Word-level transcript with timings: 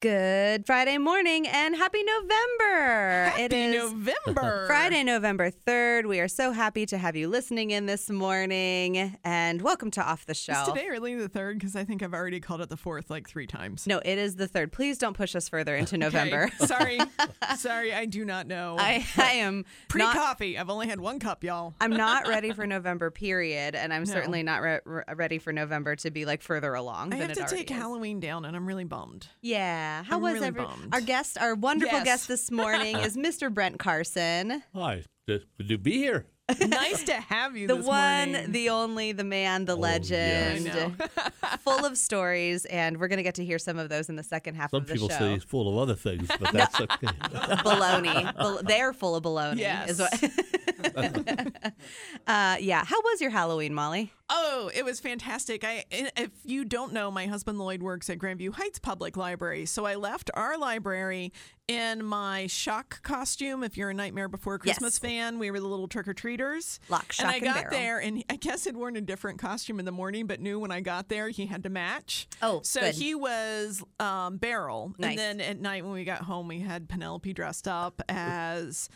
Good 0.00 0.64
Friday 0.64 0.96
morning 0.96 1.44
and 1.48 1.74
happy 1.74 2.04
November. 2.04 3.30
Happy 3.30 3.42
it 3.42 3.52
is 3.52 3.92
November. 3.92 4.64
Friday, 4.68 5.02
November 5.02 5.50
3rd. 5.50 6.06
We 6.06 6.20
are 6.20 6.28
so 6.28 6.52
happy 6.52 6.86
to 6.86 6.96
have 6.98 7.16
you 7.16 7.26
listening 7.26 7.72
in 7.72 7.86
this 7.86 8.08
morning 8.08 9.16
and 9.24 9.60
welcome 9.60 9.90
to 9.90 10.00
Off 10.00 10.24
the 10.24 10.30
Is 10.30 10.36
Shelf. 10.38 10.68
today 10.72 10.88
really 10.88 11.16
the 11.16 11.28
third? 11.28 11.58
Because 11.58 11.74
I 11.74 11.82
think 11.82 12.04
I've 12.04 12.14
already 12.14 12.38
called 12.38 12.60
it 12.60 12.68
the 12.68 12.76
fourth 12.76 13.10
like 13.10 13.28
three 13.28 13.48
times. 13.48 13.88
No, 13.88 13.98
it 14.04 14.18
is 14.18 14.36
the 14.36 14.46
3rd. 14.46 14.70
Please 14.70 14.98
don't 14.98 15.16
push 15.16 15.34
us 15.34 15.48
further 15.48 15.74
into 15.74 15.96
Okay. 15.96 16.04
November. 16.04 16.48
sorry. 16.64 17.00
Sorry, 17.56 17.92
I 17.94 18.04
do 18.04 18.24
not 18.24 18.46
know. 18.46 18.76
I, 18.78 19.04
I 19.16 19.32
am 19.32 19.64
Pre 19.88 19.98
not 20.00 20.14
coffee. 20.14 20.58
I've 20.58 20.68
only 20.70 20.86
had 20.86 21.00
one 21.00 21.18
cup, 21.18 21.42
y'all. 21.42 21.74
I'm 21.80 21.90
not 21.90 22.28
ready 22.28 22.52
for 22.52 22.66
November, 22.68 23.10
period, 23.10 23.74
and 23.74 23.92
I'm 23.92 24.04
No. 24.04 24.12
certainly 24.12 24.42
not 24.44 24.60
re- 24.62 24.80
re- 24.84 25.02
ready 25.16 25.38
for 25.38 25.52
November 25.52 25.96
to 25.96 26.10
be 26.10 26.24
like 26.24 26.42
further 26.42 26.74
along 26.74 27.14
I 27.14 27.18
than 27.18 27.28
have 27.30 27.38
it 27.38 27.48
to 27.48 27.54
take 27.56 27.70
is. 27.70 27.76
Halloween 27.76 28.20
down, 28.20 28.44
and 28.44 28.54
I'm 28.54 28.66
really 28.66 28.84
bummed. 28.84 29.26
Yeah. 29.40 29.87
How 30.06 30.16
I'm 30.16 30.22
was 30.22 30.34
really 30.34 30.46
every 30.48 30.62
bummed. 30.64 30.88
our 30.94 31.00
guest, 31.00 31.38
our 31.38 31.54
wonderful 31.54 31.98
Yes. 31.98 32.04
guest 32.04 32.28
this 32.28 32.50
morning 32.62 32.96
is 32.96 33.16
Mr. 33.16 33.52
Brent 33.52 33.78
Carson. 33.78 34.62
Hi, 34.74 35.04
good 35.26 35.44
to 35.68 35.78
be 35.78 35.92
here. 35.98 36.26
nice 36.66 37.04
to 37.04 37.12
have 37.12 37.58
you. 37.58 37.66
The 37.68 37.76
this 37.76 37.84
one, 37.86 38.32
morning. 38.32 38.52
the 38.52 38.70
only, 38.70 39.12
the 39.12 39.22
man, 39.24 39.66
the 39.66 39.74
Oh, 39.76 39.80
legend. 39.80 40.64
yes. 40.64 40.74
I 40.74 40.78
know. 40.78 40.92
full 41.58 41.84
of 41.84 41.98
stories, 41.98 42.64
and 42.64 42.96
we're 42.98 43.08
going 43.08 43.18
to 43.18 43.22
get 43.22 43.34
to 43.34 43.44
hear 43.44 43.58
some 43.58 43.76
of 43.78 43.90
those 43.90 44.08
in 44.08 44.16
the 44.16 44.22
second 44.22 44.54
half 44.54 44.70
Some 44.70 44.80
of 44.80 44.86
the 44.86 44.94
show. 44.94 45.00
Some 45.00 45.08
people 45.08 45.18
show. 45.18 45.24
say 45.26 45.34
he's 45.34 45.44
full 45.44 45.68
of 45.68 45.76
other 45.76 45.94
things, 45.94 46.26
but 46.40 46.50
that's 46.54 46.80
okay. 46.80 47.06
baloney. 47.06 48.34
Bal- 48.36 48.60
they're 48.62 48.94
full 48.94 49.14
of 49.16 49.24
baloney. 49.24 49.88
Is 49.88 49.98
what. 50.00 50.12
uh, 52.26 52.56
yeah. 52.60 52.84
How 52.84 53.00
was 53.02 53.20
your 53.20 53.30
Halloween, 53.30 53.74
Molly? 53.74 54.12
Oh, 54.30 54.70
it 54.74 54.84
was 54.84 55.00
fantastic. 55.00 55.64
I 55.64 55.84
if 55.90 56.30
you 56.44 56.64
don't 56.66 56.92
know, 56.92 57.10
my 57.10 57.26
husband 57.26 57.58
Lloyd 57.58 57.82
works 57.82 58.10
at 58.10 58.18
Grandview 58.18 58.52
Heights 58.52 58.78
Public 58.78 59.16
Library. 59.16 59.64
So 59.64 59.86
I 59.86 59.94
left 59.94 60.30
our 60.34 60.58
library 60.58 61.32
in 61.66 62.04
my 62.04 62.46
shock 62.46 63.02
costume. 63.02 63.62
If 63.62 63.78
you're 63.78 63.88
a 63.90 63.94
Nightmare 63.94 64.28
Before 64.28 64.58
Christmas 64.58 64.94
Yes. 65.02 65.10
fan, 65.10 65.38
we 65.38 65.50
were 65.50 65.60
the 65.60 65.66
little 65.66 65.88
trick 65.88 66.06
or 66.08 66.12
treaters. 66.14 66.78
Lock, 66.90 67.10
shock, 67.12 67.24
and 67.26 67.34
I 67.34 67.38
got 67.38 67.54
barrel. 67.56 67.70
there, 67.70 67.98
and 68.00 68.22
I 68.28 68.36
guess 68.36 68.64
he'd 68.64 68.76
worn 68.76 68.96
a 68.96 69.00
different 69.00 69.38
costume 69.38 69.78
in 69.78 69.86
the 69.86 69.92
morning, 69.92 70.26
but 70.26 70.40
knew 70.40 70.58
when 70.60 70.70
I 70.70 70.80
got 70.80 71.08
there 71.08 71.30
he 71.30 71.46
had 71.46 71.62
to 71.62 71.70
match. 71.70 72.28
Oh, 72.42 72.60
so 72.62 72.80
good. 72.80 72.94
he 72.96 73.14
was 73.14 73.82
um, 73.98 74.36
Barrel, 74.36 74.92
Nice. 74.98 75.10
and 75.10 75.18
then 75.18 75.40
at 75.40 75.58
night 75.58 75.84
when 75.84 75.94
we 75.94 76.04
got 76.04 76.20
home, 76.22 76.48
we 76.48 76.60
had 76.60 76.86
Penelope 76.88 77.32
dressed 77.32 77.66
up 77.66 78.02
as. 78.10 78.90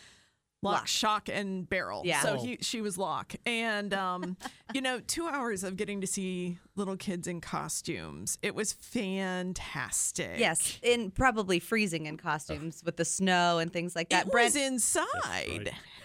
Lock, 0.65 0.75
Lock. 0.75 0.87
shock, 0.87 1.29
and 1.29 1.69
barrel. 1.69 2.03
Yeah. 2.05 2.21
So 2.23 2.37
Oh. 2.39 2.45
he, 2.45 2.59
she 2.61 2.81
was 2.81 2.97
lock, 2.97 3.35
and 3.45 3.93
um, 3.93 4.37
you 4.75 4.81
know, 4.81 5.01
two 5.01 5.27
hours 5.27 5.65
of 5.65 5.77
getting 5.77 6.01
to 6.03 6.07
see 6.07 6.59
little 6.77 6.97
kids 6.97 7.27
in 7.27 7.41
costumes. 7.41 8.39
It 8.43 8.55
was 8.55 8.73
fantastic. 8.73 10.39
Yes, 10.39 10.79
in 10.83 11.11
probably 11.11 11.59
freezing 11.59 12.07
in 12.07 12.17
costumes 12.17 12.83
with 12.85 12.97
the 12.97 13.05
snow 13.05 13.59
and 13.59 13.73
things 13.73 13.97
like 13.97 14.11
that. 14.11 14.27
it 14.27 14.31
Brent. 14.33 14.55
was 14.55 14.57
inside. 14.57 15.73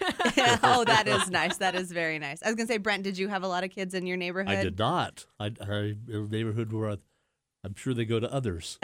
oh, 0.64 0.82
that 0.86 1.04
is 1.06 1.30
nice. 1.30 1.58
That 1.58 1.76
is 1.76 1.92
very 1.92 2.18
nice. 2.18 2.42
I 2.42 2.46
was 2.48 2.56
gonna 2.56 2.66
say, 2.66 2.78
Brent, 2.78 3.04
did 3.04 3.16
you 3.16 3.28
have 3.28 3.44
a 3.44 3.48
lot 3.48 3.62
of 3.62 3.70
kids 3.70 3.94
in 3.94 4.06
your 4.06 4.16
neighborhood? 4.16 4.56
I 4.56 4.62
did 4.64 4.78
not. 4.78 5.24
I, 5.38 5.52
I 5.60 5.94
a 6.08 6.18
neighborhood 6.28 6.72
where 6.72 6.90
I, 6.90 6.96
I'm 7.64 7.76
sure 7.76 7.94
they 7.94 8.04
go 8.04 8.18
to 8.18 8.32
others. 8.32 8.78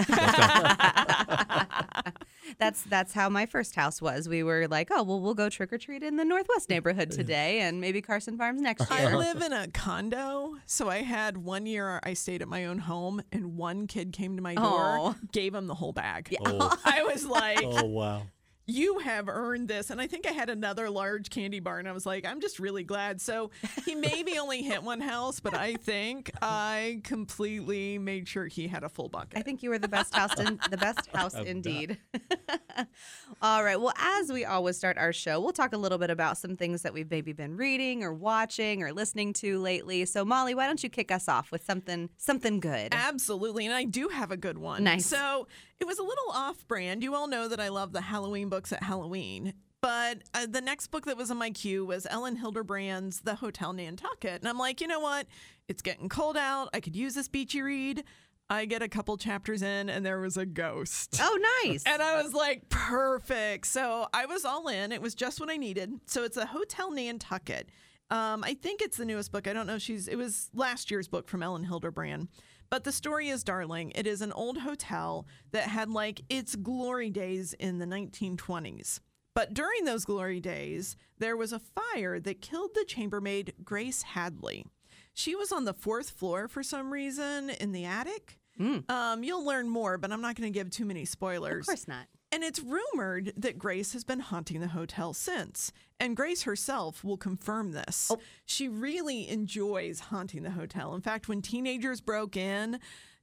That's 2.59 2.83
that's 2.83 3.13
how 3.13 3.29
my 3.29 3.47
first 3.47 3.75
house 3.75 4.01
was. 4.01 4.29
We 4.29 4.43
were 4.43 4.67
like, 4.69 4.89
oh 4.91 5.03
well, 5.03 5.21
we'll 5.21 5.35
go 5.35 5.49
trick 5.49 5.73
or 5.73 5.79
treat 5.79 6.03
in 6.03 6.17
the 6.17 6.25
Northwest 6.25 6.69
neighborhood 6.71 7.11
mm. 7.11 7.17
today, 7.17 7.61
and 7.61 7.81
maybe 7.81 8.01
Carson 8.01 8.37
Farms 8.39 8.61
next 8.61 8.91
year. 8.91 9.11
I 9.11 9.15
live 9.15 9.43
in 9.43 9.53
a 9.53 9.69
condo, 9.69 10.57
so 10.67 10.89
I 10.89 10.99
had 10.99 11.37
one 11.37 11.67
year 11.67 12.01
I 12.03 12.15
stayed 12.15 12.43
at 12.43 12.49
my 12.49 12.67
own 12.67 12.79
home, 12.79 13.23
and 13.33 13.57
one 13.57 13.87
kid 13.87 14.13
came 14.13 14.37
to 14.37 14.43
my 14.43 14.55
door, 14.55 14.65
Oh. 14.65 15.15
gave 15.33 15.55
him 15.55 15.67
the 15.67 15.75
whole 15.75 15.93
bag. 15.93 16.35
oh, 16.45 16.77
I 16.85 17.03
was 17.03 17.25
like, 17.27 17.61
oh 17.63 17.85
wow. 17.87 18.23
You 18.67 18.99
have 19.01 19.29
earned 19.29 19.69
this. 19.69 19.91
And 19.91 20.01
I 20.01 20.07
think 20.07 20.27
I 20.27 20.33
had 20.33 20.49
another 20.49 20.89
large 20.89 21.31
candy 21.31 21.61
bar, 21.61 21.79
and 21.79 21.89
I 21.89 21.93
was 21.93 22.07
like, 22.07 22.27
I'm 22.27 22.41
just 22.41 22.59
really 22.59 22.85
glad. 22.85 23.21
So 23.21 23.51
he 23.85 23.95
maybe 23.95 24.39
only 24.39 24.63
hit 24.63 24.83
one 24.83 25.01
house, 25.01 25.41
but 25.41 25.55
I 25.55 25.75
think 25.75 26.31
I 26.41 27.01
completely 27.05 27.99
made 27.99 28.29
sure 28.29 28.47
he 28.47 28.69
had 28.69 28.83
a 28.83 28.89
full 28.89 29.09
bucket. 29.09 29.39
I 29.39 29.43
think 29.43 29.63
you 29.63 29.71
were 29.71 29.79
the 29.79 29.89
best 29.89 30.15
house 30.15 30.39
in 30.39 30.59
the 30.71 30.77
best 30.77 31.07
house 31.15 31.35
indeed. 31.35 31.99
All 33.43 33.63
right. 33.63 33.81
Well, 33.81 33.93
as 33.97 34.33
we 34.33 34.45
always 34.45 34.77
start 34.77 34.97
our 34.99 35.13
show, 35.13 35.41
we'll 35.41 35.53
talk 35.53 35.73
a 35.73 35.79
little 35.79 35.99
bit 35.99 36.11
about 36.11 36.39
some 36.39 36.57
things 36.57 36.83
that 36.83 36.95
we've 36.95 37.11
maybe 37.11 37.33
been 37.33 37.57
reading 37.57 38.03
or 38.03 38.13
watching 38.13 38.83
or 38.83 38.93
listening 38.93 39.33
to 39.35 39.59
lately. 39.61 40.05
So, 40.07 40.25
Molly, 40.25 40.55
why 40.55 40.67
don't 40.67 40.83
you 40.83 40.89
kick 40.89 41.11
us 41.11 41.29
off 41.29 41.51
with 41.53 41.65
something 41.65 42.09
something 42.17 42.61
good? 42.61 42.95
Absolutely. 42.95 43.67
And 43.67 43.75
I 43.75 43.85
do 43.85 44.09
have 44.09 44.31
a 44.31 44.37
good 44.37 44.59
one. 44.59 44.85
Nice. 44.85 45.07
So 45.07 45.47
it 45.81 45.87
was 45.87 45.99
a 45.99 46.03
little 46.03 46.31
off 46.33 46.67
brand. 46.67 47.03
You 47.03 47.15
all 47.15 47.27
know 47.29 47.49
that 47.49 47.61
I 47.61 47.69
love 47.69 47.93
the 47.93 48.01
Halloween 48.01 48.49
books 48.49 48.73
at 48.73 48.83
Halloween. 48.83 49.55
But 49.81 50.23
uh, 50.33 50.47
the 50.49 50.63
next 50.63 50.87
book 50.87 51.05
that 51.05 51.17
was 51.19 51.31
on 51.31 51.37
my 51.37 51.51
queue 51.51 51.85
was 51.85 52.07
Elin 52.09 52.39
Hilderbrand's 52.39 53.21
The 53.21 53.35
Hotel 53.35 53.75
Nantucket. 53.75 54.41
And 54.41 54.49
I'm 54.49 54.57
like, 54.59 54.81
you 54.81 54.87
know 54.87 55.01
what? 55.01 55.27
It's 55.69 55.83
getting 55.83 56.09
cold 56.09 56.39
out. 56.39 56.71
I 56.73 56.81
could 56.81 56.97
use 56.97 57.15
this 57.15 57.29
beachy 57.29 57.61
read. 57.61 58.03
I 58.49 58.65
get 58.67 58.83
a 58.83 58.89
couple 58.89 59.17
chapters 59.17 59.63
in, 59.63 59.89
and 59.89 60.05
there 60.05 60.21
was 60.21 60.37
a 60.37 60.47
ghost. 60.47 61.19
Oh, 61.21 61.63
nice. 61.65 61.83
And 61.87 62.01
I 62.03 62.23
was 62.23 62.33
like, 62.35 62.69
perfect. 62.69 63.67
So 63.67 64.07
I 64.13 64.27
was 64.27 64.45
all 64.45 64.69
in. 64.69 64.93
It 64.93 65.03
was 65.03 65.15
just 65.15 65.41
what 65.41 65.51
I 65.51 65.57
needed. 65.57 65.93
So 66.07 66.25
it's 66.25 66.37
a 66.37 66.47
Hotel 66.47 66.91
Nantucket. 66.91 67.69
Um, 68.11 68.45
I 68.45 68.55
think 68.55 68.81
it's 68.83 68.97
the 68.97 69.05
newest 69.05 69.33
book. 69.33 69.49
I 69.49 69.53
don't 69.53 69.67
know. 69.67 69.77
if 69.77 69.83
She's 69.83 70.09
it 70.09 70.17
was 70.17 70.51
last 70.55 70.91
year's 70.91 71.09
book 71.09 71.29
from 71.29 71.43
Ellen 71.43 71.67
Hilderbrand. 71.67 72.29
But 72.71 72.85
the 72.85 72.93
story 72.93 73.29
is 73.29 73.45
darling. 73.45 73.93
It 73.95 74.07
is 74.07 74.21
an 74.21 74.33
old 74.33 74.59
hotel 74.59 75.27
that 75.53 75.65
had 75.69 75.91
like 75.91 76.23
its 76.29 76.57
glory 76.57 77.11
days 77.11 77.53
in 77.55 77.79
the 77.79 77.87
1920s. 77.87 79.01
But 79.35 79.53
during 79.55 79.85
those 79.85 80.05
glory 80.05 80.41
days, 80.41 80.97
there 81.19 81.37
was 81.37 81.53
a 81.53 81.59
fire 81.61 82.21
that 82.21 82.41
killed 82.41 82.71
the 82.75 82.85
chambermaid 82.85 83.53
Grace 83.65 84.03
Hadley. 84.03 84.65
She 85.13 85.35
was 85.35 85.53
on 85.53 85.65
the 85.65 85.75
fourth 85.75 86.11
floor 86.11 86.49
for 86.49 86.63
some 86.63 86.93
reason 86.93 87.51
in 87.51 87.73
the 87.73 87.85
attic. 87.85 88.39
Um, 88.89 89.25
you'll 89.25 89.45
learn 89.45 89.69
more, 89.69 89.99
but 89.99 90.13
I'm 90.13 90.21
not 90.21 90.37
going 90.37 90.53
to 90.53 90.57
give 90.57 90.71
too 90.71 90.85
many 90.85 91.05
spoilers. 91.05 91.63
of 91.63 91.67
course 91.67 91.89
not. 91.89 92.07
And 92.35 92.43
it's 92.43 92.59
rumored 92.59 93.33
that 93.37 93.61
Grace 93.61 93.93
has 93.93 94.03
been 94.03 94.19
haunting 94.19 94.59
the 94.59 94.67
hotel 94.67 95.13
since. 95.13 95.71
And 96.01 96.17
Grace 96.17 96.43
herself 96.43 97.05
will 97.05 97.17
confirm 97.17 97.71
this. 97.71 98.11
Oh. 98.13 98.19
She 98.45 98.67
really 98.67 99.29
enjoys 99.29 100.01
haunting 100.01 100.43
the 100.43 100.51
hotel. 100.51 100.97
In 100.97 101.01
fact, 101.01 101.29
when 101.29 101.43
teenagers 101.43 102.01
broke 102.01 102.37
in, 102.37 102.81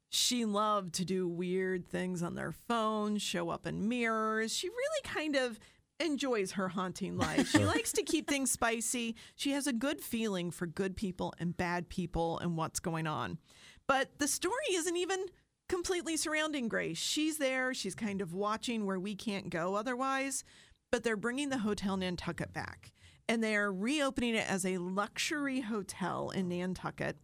she 0.07 0.45
loved 0.45 0.93
to 0.93 1.03
do 1.03 1.27
weird 1.27 1.89
things 1.89 2.23
on 2.23 2.35
their 2.35 2.53
phones, 2.53 3.21
show 3.21 3.49
up 3.49 3.67
in 3.67 3.89
mirrors. 3.89 4.55
She 4.55 4.69
really 4.69 5.01
kind 5.03 5.35
of 5.35 5.59
enjoys 5.99 6.53
her 6.53 6.69
haunting 6.69 7.17
life. 7.17 7.49
She 7.49 7.65
likes 7.65 7.91
to 7.91 8.03
keep 8.03 8.29
things 8.29 8.49
spicy. 8.49 9.17
She 9.35 9.51
has 9.51 9.67
a 9.67 9.73
good 9.73 9.99
feeling 9.99 10.51
for 10.51 10.67
good 10.67 10.95
people 10.95 11.33
and 11.37 11.57
bad 11.57 11.89
people 11.89 12.39
and 12.39 12.55
what's 12.55 12.79
going 12.79 13.07
on. 13.07 13.39
But 13.87 14.19
the 14.19 14.27
story 14.29 14.55
isn't 14.71 14.95
even 14.95 15.25
completely 15.71 16.17
surrounding 16.17 16.67
Grace. 16.67 16.97
She's 16.97 17.37
there, 17.37 17.73
she's 17.73 17.95
kind 17.95 18.21
of 18.21 18.33
watching 18.33 18.85
where 18.85 18.99
we 18.99 19.15
can't 19.15 19.49
go 19.49 19.75
otherwise, 19.75 20.43
but 20.91 21.01
they're 21.03 21.15
bringing 21.15 21.47
the 21.47 21.59
Hotel 21.59 21.95
Nantucket 21.95 22.51
back 22.51 22.91
and 23.29 23.41
they're 23.41 23.71
reopening 23.71 24.35
it 24.35 24.51
as 24.51 24.65
a 24.65 24.79
luxury 24.79 25.61
hotel 25.61 26.29
in 26.31 26.49
Nantucket. 26.49 27.15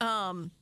Um, 0.00 0.52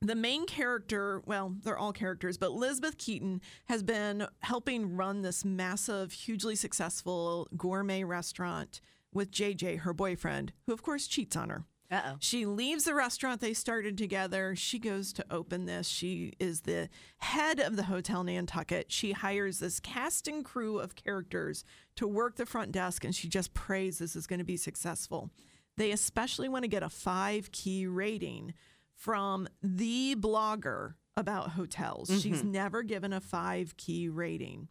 the 0.00 0.14
main 0.14 0.46
character, 0.46 1.22
well, 1.26 1.54
they're 1.62 1.76
all 1.76 1.92
characters, 1.92 2.38
but 2.38 2.46
Elizabeth 2.46 2.96
Keaton 2.96 3.42
has 3.66 3.82
been 3.82 4.26
helping 4.40 4.96
run 4.96 5.20
this 5.20 5.44
massive, 5.44 6.12
hugely 6.12 6.56
successful 6.56 7.48
gourmet 7.54 8.02
restaurant 8.02 8.80
with 9.12 9.30
JJ, 9.30 9.80
her 9.80 9.92
boyfriend, 9.92 10.54
who 10.66 10.72
of 10.72 10.82
course 10.82 11.06
cheats 11.06 11.36
on 11.36 11.50
her. 11.50 11.66
Uh 11.92 12.00
oh. 12.06 12.16
She 12.20 12.46
leaves 12.46 12.84
the 12.84 12.94
restaurant 12.94 13.42
they 13.42 13.52
started 13.52 13.98
together. 13.98 14.56
She 14.56 14.78
goes 14.78 15.12
to 15.12 15.24
open 15.30 15.66
this. 15.66 15.86
She 15.86 16.32
is 16.40 16.62
the 16.62 16.88
head 17.18 17.60
of 17.60 17.76
the 17.76 17.82
Hotel 17.84 18.24
Nantucket. 18.24 18.90
She 18.90 19.12
hires 19.12 19.58
this 19.58 19.78
cast 19.78 20.26
and 20.26 20.42
crew 20.42 20.78
of 20.78 20.96
characters 20.96 21.64
to 21.96 22.08
work 22.08 22.36
the 22.36 22.46
front 22.46 22.72
desk, 22.72 23.04
and 23.04 23.14
she 23.14 23.28
just 23.28 23.52
prays 23.52 23.98
this 23.98 24.16
is 24.16 24.26
going 24.26 24.38
to 24.38 24.44
be 24.44 24.56
successful. 24.56 25.30
They 25.76 25.90
especially 25.90 26.48
want 26.48 26.64
to 26.64 26.68
get 26.68 26.82
a 26.82 26.88
five 26.88 27.52
key 27.52 27.86
rating 27.86 28.54
from 28.94 29.46
the 29.62 30.16
blogger 30.16 30.94
about 31.16 31.50
hotels. 31.50 32.10
She's 32.22 32.42
never 32.42 32.82
given 32.82 33.12
a 33.12 33.20
five 33.20 33.76
key 33.76 34.08
rating. 34.08 34.68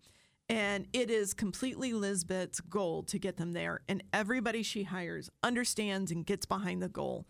And 0.51 0.87
it 0.91 1.09
is 1.09 1.33
completely 1.33 1.93
Lizbet's 1.93 2.59
goal 2.59 3.03
to 3.03 3.17
get 3.17 3.37
them 3.37 3.53
there. 3.53 3.79
And 3.87 4.03
everybody 4.11 4.63
she 4.63 4.83
hires 4.83 5.29
understands 5.41 6.11
and 6.11 6.25
gets 6.25 6.45
behind 6.45 6.83
the 6.83 6.89
goal. 6.89 7.25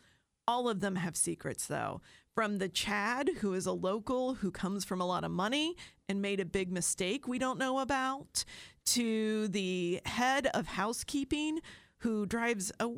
All 0.47 0.68
of 0.68 0.79
them 0.79 0.95
have 0.95 1.15
secrets, 1.15 1.68
though. 1.68 2.01
From 2.33 2.57
the 2.57 2.68
Chad, 2.68 3.29
who 3.41 3.53
is 3.53 3.68
a 3.68 3.73
local 3.73 4.33
who 4.33 4.50
comes 4.50 4.83
from 4.83 5.01
a 5.01 5.06
lot 5.06 5.23
of 5.23 5.29
money 5.29 5.75
and 6.09 6.19
made 6.19 6.39
a 6.39 6.45
big 6.45 6.71
mistake 6.71 7.27
we 7.27 7.38
don't 7.38 7.59
know 7.59 7.77
about, 7.77 8.44
to 8.85 9.47
the 9.50 10.01
head 10.06 10.47
of 10.56 10.65
housekeeping, 10.65 11.59
who 12.00 12.25
drives 12.25 12.71
a 12.79 12.88
way 12.88 12.97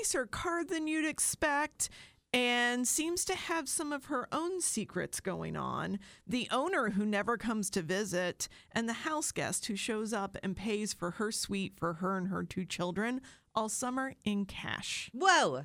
nicer 0.00 0.26
car 0.26 0.64
than 0.64 0.88
you'd 0.88 1.06
expect 1.06 1.90
and 2.32 2.86
seems 2.86 3.24
to 3.24 3.34
have 3.34 3.68
some 3.68 3.92
of 3.92 4.06
her 4.06 4.28
own 4.30 4.60
secrets 4.60 5.20
going 5.20 5.56
on. 5.56 5.98
The 6.26 6.48
owner 6.50 6.90
who 6.90 7.04
never 7.04 7.36
comes 7.36 7.70
to 7.70 7.82
visit, 7.82 8.48
and 8.72 8.88
the 8.88 8.92
house 8.92 9.32
guest 9.32 9.66
who 9.66 9.76
shows 9.76 10.12
up 10.12 10.36
and 10.42 10.56
pays 10.56 10.92
for 10.92 11.12
her 11.12 11.32
suite 11.32 11.74
for 11.76 11.94
her 11.94 12.16
and 12.16 12.28
her 12.28 12.44
two 12.44 12.64
children 12.64 13.20
all 13.54 13.68
summer 13.68 14.14
in 14.24 14.44
cash. 14.44 15.10
Whoa. 15.12 15.64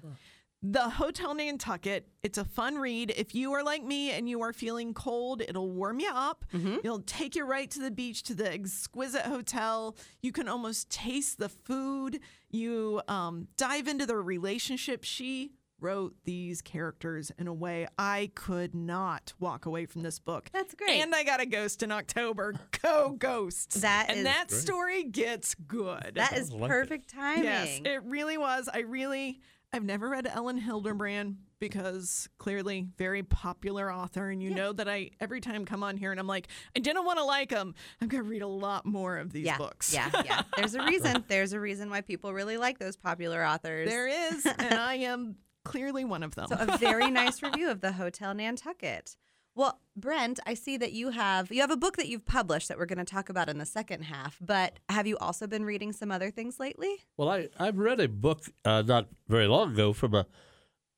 The 0.63 0.89
Hotel 0.89 1.35
Nantucket. 1.35 2.07
It's 2.23 2.39
a 2.39 2.45
fun 2.45 2.79
read. 2.79 3.13
If 3.15 3.35
you 3.35 3.53
are 3.53 3.63
like 3.63 3.83
me 3.83 4.09
and 4.09 4.27
you 4.27 4.41
are 4.41 4.51
feeling 4.51 4.95
cold, 4.95 5.43
it'll 5.47 5.69
warm 5.69 5.99
you 5.99 6.09
up. 6.11 6.43
It'll 6.83 7.01
take 7.01 7.35
you 7.35 7.45
right 7.45 7.69
to 7.69 7.79
the 7.79 7.91
beach 7.91 8.23
to 8.23 8.33
the 8.33 8.51
exquisite 8.51 9.23
hotel. 9.27 9.95
You 10.23 10.31
can 10.31 10.47
almost 10.47 10.89
taste 10.89 11.37
the 11.37 11.49
food. 11.49 12.19
You 12.49 13.03
um, 13.07 13.49
dive 13.57 13.87
into 13.87 14.07
the 14.07 14.17
relationship. 14.17 15.03
She 15.03 15.51
wrote 15.79 16.15
these 16.23 16.61
characters 16.61 17.31
in 17.37 17.47
a 17.47 17.53
way 17.53 17.87
I 17.97 18.31
could 18.35 18.73
not 18.73 19.33
walk 19.39 19.65
away 19.65 19.85
from 19.85 20.03
this 20.03 20.19
book. 20.19 20.49
That's 20.53 20.73
great. 20.73 21.01
And 21.01 21.13
I 21.13 21.23
got 21.23 21.41
a 21.41 21.45
ghost 21.45 21.83
in 21.83 21.91
October. 21.91 22.53
Go 22.81 23.11
ghosts. 23.11 23.81
That 23.81 24.07
and 24.09 24.19
is 24.19 24.23
that 24.25 24.47
great. 24.47 24.61
story 24.61 25.03
gets 25.03 25.55
good. 25.55 26.13
That 26.15 26.33
is 26.33 26.51
I 26.51 26.55
like 26.55 26.63
it. 26.63 26.67
perfect 26.69 27.09
timing. 27.09 27.43
Yes, 27.43 27.81
it 27.83 28.03
really 28.03 28.37
was. 28.37 28.69
I 28.73 28.79
really, 28.79 29.41
I've 29.73 29.83
never 29.83 30.09
read 30.09 30.27
Elin 30.27 30.61
Hilderbrand 30.61 31.35
because 31.59 32.27
clearly 32.37 32.87
very 32.97 33.23
popular 33.23 33.91
author, 33.91 34.29
and 34.29 34.41
you 34.41 34.49
know 34.49 34.73
that 34.73 34.87
I 34.87 35.11
every 35.19 35.41
time 35.41 35.65
come 35.65 35.83
on 35.83 35.97
here 35.97 36.11
and 36.11 36.19
I'm 36.19 36.27
like, 36.27 36.47
I 36.75 36.79
didn't 36.79 37.05
want 37.05 37.19
to 37.19 37.25
like 37.25 37.49
them. 37.49 37.73
I'm 38.01 38.07
gonna 38.07 38.23
read 38.23 38.41
a 38.41 38.47
lot 38.47 38.85
more 38.85 39.17
of 39.17 39.31
these 39.31 39.45
yeah, 39.45 39.57
books. 39.57 39.93
yeah, 39.93 40.09
yeah. 40.25 40.41
There's 40.57 40.75
a 40.75 40.83
reason. 40.85 41.23
There's 41.27 41.53
a 41.53 41.59
reason 41.59 41.89
why 41.89 42.01
people 42.01 42.33
really 42.33 42.57
like 42.57 42.79
those 42.79 42.95
popular 42.95 43.45
authors. 43.45 43.89
there 43.89 44.07
is, 44.07 44.45
and 44.45 44.73
I 44.73 44.95
am 44.95 45.35
clearly 45.65 46.05
one 46.05 46.23
of 46.23 46.35
them. 46.35 46.47
So 46.47 46.55
a 46.57 46.77
very 46.77 47.11
nice 47.11 47.43
review 47.43 47.69
of 47.69 47.81
the 47.81 47.91
Hotel 47.91 48.33
Nantucket. 48.33 49.17
Well, 49.55 49.79
Brent, 49.95 50.41
I 50.45 50.53
see 50.53 50.75
that 50.77 50.91
you 50.91 51.11
have 51.11 51.49
you 51.51 51.61
have 51.61 51.71
a 51.71 51.77
book 51.77 51.95
that 51.95 52.07
you've 52.07 52.25
published 52.25 52.67
that 52.67 52.77
we're 52.77 52.85
going 52.85 52.99
to 52.99 53.05
talk 53.05 53.29
about 53.29 53.47
in 53.47 53.57
the 53.57 53.65
second 53.65 54.03
half. 54.03 54.37
But 54.41 54.79
have 54.89 55.07
you 55.07 55.17
also 55.17 55.47
been 55.47 55.63
reading 55.63 55.93
some 55.93 56.11
other 56.11 56.29
things 56.29 56.59
lately? 56.59 56.97
Well, 57.15 57.29
I 57.29 57.47
I've 57.57 57.77
read 57.77 58.01
a 58.01 58.09
book 58.09 58.43
uh, 58.65 58.83
not 58.85 59.07
very 59.27 59.47
long 59.47 59.73
ago 59.73 59.93
from 59.93 60.13
a. 60.13 60.27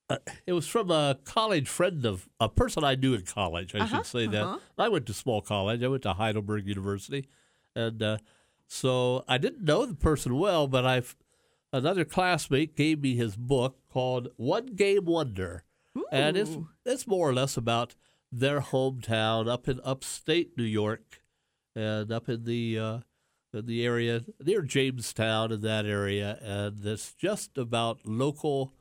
Uh, 0.10 0.18
it 0.48 0.54
was 0.54 0.66
from 0.66 0.90
a 0.90 1.20
college 1.26 1.68
friend 1.68 2.06
of 2.06 2.30
a 2.40 2.48
person 2.48 2.84
I 2.84 2.96
knew 2.96 3.14
in 3.14 3.24
college. 3.24 3.76
I 3.76 3.86
should 3.86 4.06
say 4.06 4.26
uh-huh. 4.26 4.58
that. 4.78 4.84
I 4.84 4.90
went 4.90 5.06
to 5.08 5.14
small 5.14 5.42
college. 5.42 5.84
I 5.84 5.88
went 5.90 6.04
to 6.04 6.14
Heidelberg 6.14 6.66
University, 6.66 7.28
and 7.76 8.02
uh, 8.02 8.18
so 8.68 9.24
I 9.28 9.38
didn't 9.38 9.66
know 9.66 9.86
the 9.86 9.96
person 9.96 10.40
well. 10.40 10.66
But 10.66 10.86
I've 10.86 11.16
another 11.74 12.06
classmate 12.06 12.76
gave 12.76 13.02
me 13.02 13.16
his 13.16 13.36
book 13.36 13.78
called 13.90 14.30
One 14.38 14.68
Game 14.76 15.06
Wonder, 15.06 15.64
and 16.12 16.38
it's 16.38 16.58
it's 16.86 17.08
more 17.08 17.30
or 17.30 17.34
less 17.34 17.58
about 17.58 17.96
their 18.32 18.62
hometown 18.62 19.48
up 19.50 19.68
in 19.68 19.80
upstate 19.84 20.58
New 20.58 20.64
York, 20.64 21.22
and 21.76 22.12
up 22.12 22.28
in 22.30 22.44
the 22.44 22.78
uh, 22.80 23.00
in 23.54 23.66
the 23.66 23.86
area 23.86 24.24
near 24.44 24.62
Jamestown 24.62 25.52
in 25.52 25.62
that 25.62 25.86
area, 25.86 26.38
and 26.42 26.86
it's 26.86 27.14
just 27.14 27.58
about 27.58 28.00
local 28.06 28.74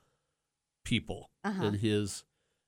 people 0.85 1.31
Uh-huh. 1.45 1.65
in 1.67 1.75
his 1.75 2.25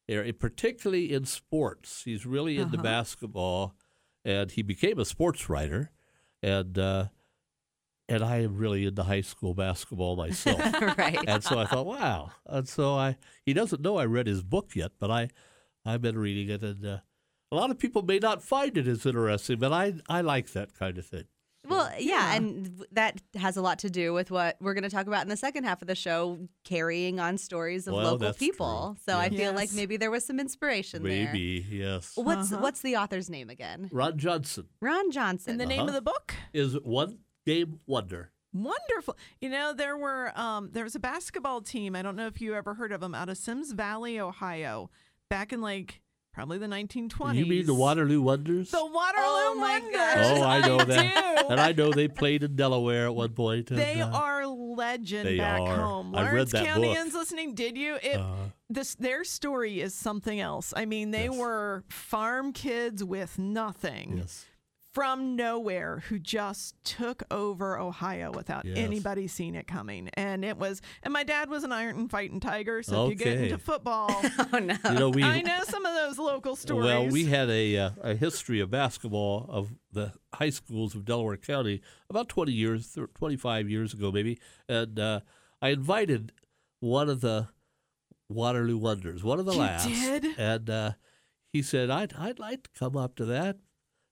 area, 0.08 0.32
particularly 0.32 1.12
in 1.12 1.24
sports. 1.24 2.02
He's 2.04 2.24
really 2.24 2.56
into 2.58 2.76
Uh-huh. 2.76 2.82
basketball, 2.82 3.74
and 4.24 4.50
he 4.50 4.62
became 4.62 4.98
a 4.98 5.04
sports 5.04 5.48
writer, 5.48 5.90
and 6.42 6.78
uh, 6.78 7.08
and 8.08 8.22
I 8.24 8.38
am 8.42 8.56
really 8.56 8.86
into 8.86 9.02
high 9.02 9.20
school 9.20 9.54
basketball 9.54 10.16
myself. 10.16 10.60
right. 10.98 11.18
and 11.26 11.42
so 11.44 11.58
I 11.58 11.66
thought, 11.66 11.86
wow. 11.86 12.30
And 12.46 12.68
so 12.68 12.94
I 12.94 13.16
he 13.44 13.52
doesn't 13.52 13.82
know 13.82 13.98
I 13.98 14.04
read 14.06 14.26
his 14.26 14.42
book 14.42 14.70
yet, 14.74 14.92
but 14.98 15.10
I 15.10 15.28
I've 15.84 16.02
been 16.02 16.18
reading 16.18 16.48
it, 16.54 16.62
and 16.62 16.84
uh, 16.84 16.98
a 17.50 17.56
lot 17.56 17.70
of 17.70 17.78
people 17.78 18.02
may 18.02 18.18
not 18.18 18.42
find 18.42 18.76
it 18.76 18.86
as 18.86 19.06
interesting, 19.06 19.58
but 19.58 19.72
I 19.72 19.94
I 20.08 20.20
like 20.20 20.52
that 20.52 20.74
kind 20.74 20.98
of 20.98 21.06
thing. 21.06 21.24
Well, 21.66 21.90
yeah, 21.98 22.30
Yeah. 22.30 22.34
and 22.36 22.84
that 22.92 23.20
has 23.34 23.56
a 23.58 23.62
lot 23.62 23.80
to 23.80 23.90
do 23.90 24.14
with 24.14 24.30
what 24.30 24.56
we're 24.60 24.72
going 24.74 24.84
to 24.84 24.90
talk 24.90 25.06
about 25.06 25.22
in 25.22 25.28
the 25.28 25.36
second 25.36 25.64
half 25.64 25.82
of 25.82 25.88
the 25.88 25.94
show, 25.94 26.38
carrying 26.64 27.20
on 27.20 27.36
stories 27.36 27.86
of 27.86 27.94
Well, 27.94 28.12
local 28.12 28.32
people. 28.32 28.94
true. 28.96 29.12
So 29.12 29.18
I 29.18 29.26
Yeah. 29.26 29.38
feel 29.38 29.52
like 29.52 29.72
maybe 29.74 29.96
there 29.98 30.10
was 30.10 30.24
some 30.24 30.40
inspiration 30.40 31.02
there. 31.02 31.26
Maybe 31.26 31.66
yes. 31.68 32.12
What's 32.14 32.52
Uh-huh. 32.52 32.62
what's 32.62 32.80
the 32.80 32.96
author's 32.96 33.28
name 33.28 33.50
again? 33.50 33.90
Ron 33.92 34.16
Johnston 34.18 34.66
Ron 34.80 35.10
Johnston. 35.10 35.52
and 35.52 35.60
the 35.60 35.66
name 35.66 35.80
Uh-huh. 35.80 35.88
of 35.88 35.94
the 35.94 36.00
book. 36.02 36.34
is 36.54 36.74
one 36.80 37.18
game 37.48 37.80
wonder. 37.86 38.30
Wonderful. 38.52 39.16
You 39.40 39.50
know, 39.50 39.72
there 39.74 39.96
were 39.96 40.32
um 40.38 40.70
there 40.72 40.84
was 40.84 40.94
a 40.94 41.00
basketball 41.00 41.60
team. 41.60 41.94
I 41.94 42.02
don't 42.02 42.16
know 42.16 42.26
if 42.26 42.40
you 42.40 42.54
ever 42.54 42.74
heard 42.74 42.92
of 42.92 43.00
them 43.00 43.14
out 43.14 43.28
of 43.28 43.36
Symmes 43.38 43.72
Valley, 43.72 44.18
Ohio, 44.18 44.90
back 45.28 45.52
in 45.52 45.60
like 45.60 46.00
probably 46.32 46.58
the 46.58 46.66
1920s. 46.66 47.34
You 47.34 47.46
mean 47.46 47.66
the 47.66 47.74
Waterloo 47.74 48.22
Wonders? 48.22 48.70
The 48.70 48.78
Waterloo 48.84 48.92
Oh 49.24 49.54
my 49.58 49.78
Wonders. 49.80 49.92
gosh. 49.92 50.16
oh, 50.38 50.42
I 50.44 50.66
know 50.66 50.78
that. 50.78 51.44
And 51.50 51.60
I 51.60 51.72
know 51.72 51.90
they 51.92 52.08
played 52.08 52.42
in 52.42 52.54
Delaware 52.56 53.06
at 53.06 53.14
one 53.14 53.30
point. 53.30 53.70
and, 53.70 53.78
They 53.78 54.00
uh, 54.00 54.10
are 54.10 54.46
legend 54.46 55.26
They 55.26 55.38
back 55.38 55.60
are. 55.60 55.76
home. 55.76 56.14
I 56.14 56.22
read 56.22 56.30
Lawrence 56.32 56.52
that 56.52 56.66
Countyans 56.66 57.04
book. 57.06 57.14
listening, 57.14 57.54
did 57.54 57.76
you? 57.76 57.96
It, 58.02 58.16
uh, 58.16 58.34
this 58.70 58.94
their 58.94 59.24
story 59.24 59.80
is 59.80 59.94
something 59.94 60.38
else. 60.40 60.72
I 60.76 60.84
mean, 60.84 61.10
they 61.10 61.24
Yes. 61.24 61.36
were 61.36 61.84
farm 61.88 62.52
kids 62.52 63.02
with 63.02 63.38
nothing 63.38 64.18
yes. 64.18 64.44
From 64.94 65.36
nowhere 65.36 66.02
who 66.08 66.18
just 66.18 66.74
took 66.82 67.22
over 67.30 67.78
Ohio 67.78 68.32
without 68.32 68.64
Yes. 68.64 68.78
anybody 68.78 69.28
seeing 69.28 69.54
it 69.54 69.66
coming. 69.68 70.08
And 70.14 70.44
it 70.44 70.56
was 70.56 70.80
and 71.02 71.12
my 71.12 71.22
dad 71.24 71.50
was 71.50 71.62
an 71.62 71.72
Ironton 71.72 72.08
Fighting 72.08 72.40
Tiger, 72.40 72.82
so 72.82 73.04
if 73.04 73.10
you 73.10 73.16
get 73.16 73.38
into 73.40 73.58
football, 73.58 74.08
oh 74.52 74.58
no. 74.58 74.74
You 74.84 74.98
know 74.98 75.10
we 75.10 75.22
I 75.22 75.42
know 75.42 75.60
some 75.64 75.84
of 75.86 75.94
those 75.94 76.18
local 76.18 76.56
stories. 76.56 76.84
Well, 76.86 77.06
we 77.08 77.26
had 77.26 77.48
a 77.50 77.76
uh, 77.76 77.90
a 78.00 78.14
history 78.14 78.60
of 78.60 78.70
basketball 78.70 79.46
of 79.50 79.72
the 79.92 80.12
high 80.34 80.50
schools 80.50 80.94
of 80.94 81.04
Delaware 81.04 81.36
County 81.36 81.80
about 82.10 82.28
20 82.28 82.50
years, 82.50 82.86
thir- 82.86 83.08
25 83.14 83.68
years 83.70 83.92
ago 83.94 84.10
maybe, 84.10 84.38
and 84.68 84.98
uh, 84.98 85.20
I 85.62 85.68
invited 85.68 86.32
one 86.80 87.08
of 87.10 87.20
the 87.20 87.48
Waterloo 88.28 88.78
Wonders, 88.78 89.22
one 89.22 89.38
of 89.38 89.46
the 89.46 89.52
You 89.52 89.58
last, 89.58 89.86
did? 89.88 90.24
and 90.38 90.68
uh, 90.70 90.92
he 91.52 91.62
said 91.62 91.88
I'd 91.90 92.14
I'd 92.14 92.38
like 92.38 92.64
to 92.64 92.70
come 92.78 92.96
up 92.96 93.14
to 93.16 93.24
that. 93.26 93.58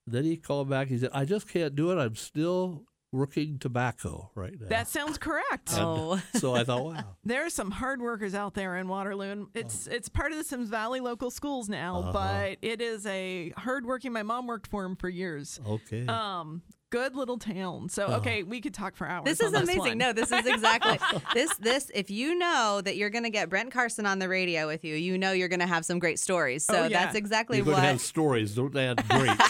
Then 0.07 0.25
he 0.25 0.37
called 0.37 0.69
back. 0.71 0.89
He 0.89 0.99
said 0.99 1.11
I 1.13 1.25
just 1.25 1.49
can't 1.49 1.75
do 1.75 1.91
it. 1.91 1.97
I'm 2.03 2.15
still 2.17 2.85
working 3.13 3.59
tobacco 3.59 4.31
right 4.35 4.53
now. 4.61 4.67
that 4.69 4.89
sounds 4.89 5.17
correct. 5.17 5.73
And 5.73 5.81
Oh. 5.81 6.23
so 6.35 6.55
I 6.55 6.65
thought, 6.65 6.85
wow. 6.85 7.17
There 7.25 7.47
are 7.47 7.51
some 7.51 7.71
hard 7.71 8.03
workers 8.03 8.35
out 8.35 8.55
there 8.55 8.77
in 8.77 8.89
Waterloo, 8.89 9.31
and 9.31 9.47
it's 9.55 9.87
it's 9.87 10.09
part 10.09 10.33
of 10.33 10.39
the 10.39 10.45
Symmes 10.45 10.69
Valley 10.69 11.01
local 11.01 11.31
schools 11.31 11.69
now. 11.69 11.99
Uh-huh. 12.01 12.13
But 12.13 12.59
it 12.63 12.81
is 12.81 13.07
a 13.07 13.51
hard 13.57 13.87
working. 13.87 14.13
My 14.13 14.23
mom 14.23 14.47
worked 14.47 14.67
for 14.67 14.85
him 14.85 14.97
for 14.97 15.09
years. 15.09 15.59
Okay. 15.67 16.07
Um, 16.07 16.63
good 16.97 17.15
little 17.15 17.39
town. 17.39 17.89
So 17.89 18.07
Uh-huh. 18.07 18.17
okay, 18.19 18.43
we 18.43 18.61
could 18.61 18.73
talk 18.75 18.97
for 18.97 19.07
hours. 19.07 19.25
This 19.27 19.41
on 19.43 19.55
is 19.55 19.61
amazing. 19.63 19.79
one. 19.81 19.99
No, 19.99 20.13
this 20.13 20.33
is 20.33 20.47
exactly 20.47 20.99
this. 21.35 21.55
This, 21.59 21.91
if 21.95 22.11
you 22.11 22.35
know 22.37 22.81
that 22.85 22.97
you're 22.97 23.11
going 23.11 23.25
to 23.25 23.31
get 23.31 23.49
Brent 23.51 23.71
Carson 23.73 24.07
on 24.07 24.19
the 24.19 24.29
radio 24.29 24.67
with 24.67 24.85
you, 24.85 24.95
you 24.95 25.19
know 25.19 25.33
you're 25.33 25.49
going 25.49 25.61
to 25.61 25.67
have 25.67 25.85
some 25.85 25.99
great 25.99 26.19
stories. 26.19 26.65
So 26.65 26.75
Oh, 26.75 26.83
yeah. 26.85 27.05
that's 27.05 27.17
exactly 27.17 27.59
You're 27.59 27.65
going 27.67 27.77
what. 27.77 27.83
to 27.83 27.87
have 27.89 28.01
stories. 28.01 28.55
Don't 28.55 28.77
add 28.77 29.07
great. 29.09 29.31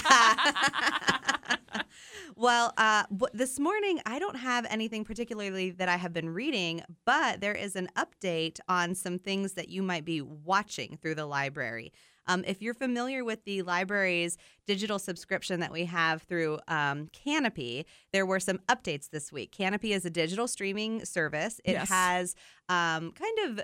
Well, 2.39 2.75
uh, 2.77 3.05
w- 3.11 3.31
this 3.33 3.59
morning 3.59 3.99
I 4.05 4.19
don't 4.19 4.37
have 4.37 4.67
anything 4.69 5.05
particularly 5.07 5.71
that 5.71 5.89
I 5.89 5.97
have 5.97 6.13
been 6.13 6.29
reading, 6.29 6.83
but 7.07 7.41
there 7.41 7.55
is 7.55 7.77
an 7.77 7.89
update 7.97 8.61
on 8.69 8.95
some 8.95 9.19
things 9.19 9.55
that 9.55 9.71
you 9.71 9.83
might 9.83 10.05
be 10.05 10.21
watching 10.21 10.99
through 11.01 11.15
the 11.15 11.25
library. 11.25 11.95
Um, 12.27 12.45
if 12.47 12.61
you're 12.63 12.75
familiar 12.75 13.25
with 13.25 13.45
the 13.45 13.63
library's 13.63 14.37
digital 14.67 14.99
subscription 14.99 15.61
that 15.61 15.73
we 15.73 15.85
have 15.85 16.23
through 16.23 16.59
um, 16.69 17.09
Kanopy, 17.13 17.85
there 18.13 18.27
were 18.27 18.41
some 18.41 18.59
updates 18.69 19.11
this 19.11 19.31
week. 19.33 19.55
Kanopy 19.57 19.91
is 19.95 20.05
a 20.05 20.11
digital 20.11 20.49
streaming 20.49 21.05
service. 21.05 21.61
It 21.65 21.73
Yes. 21.73 21.89
has 21.89 22.35
um, 22.69 23.13
kind 23.13 23.39
of 23.51 23.61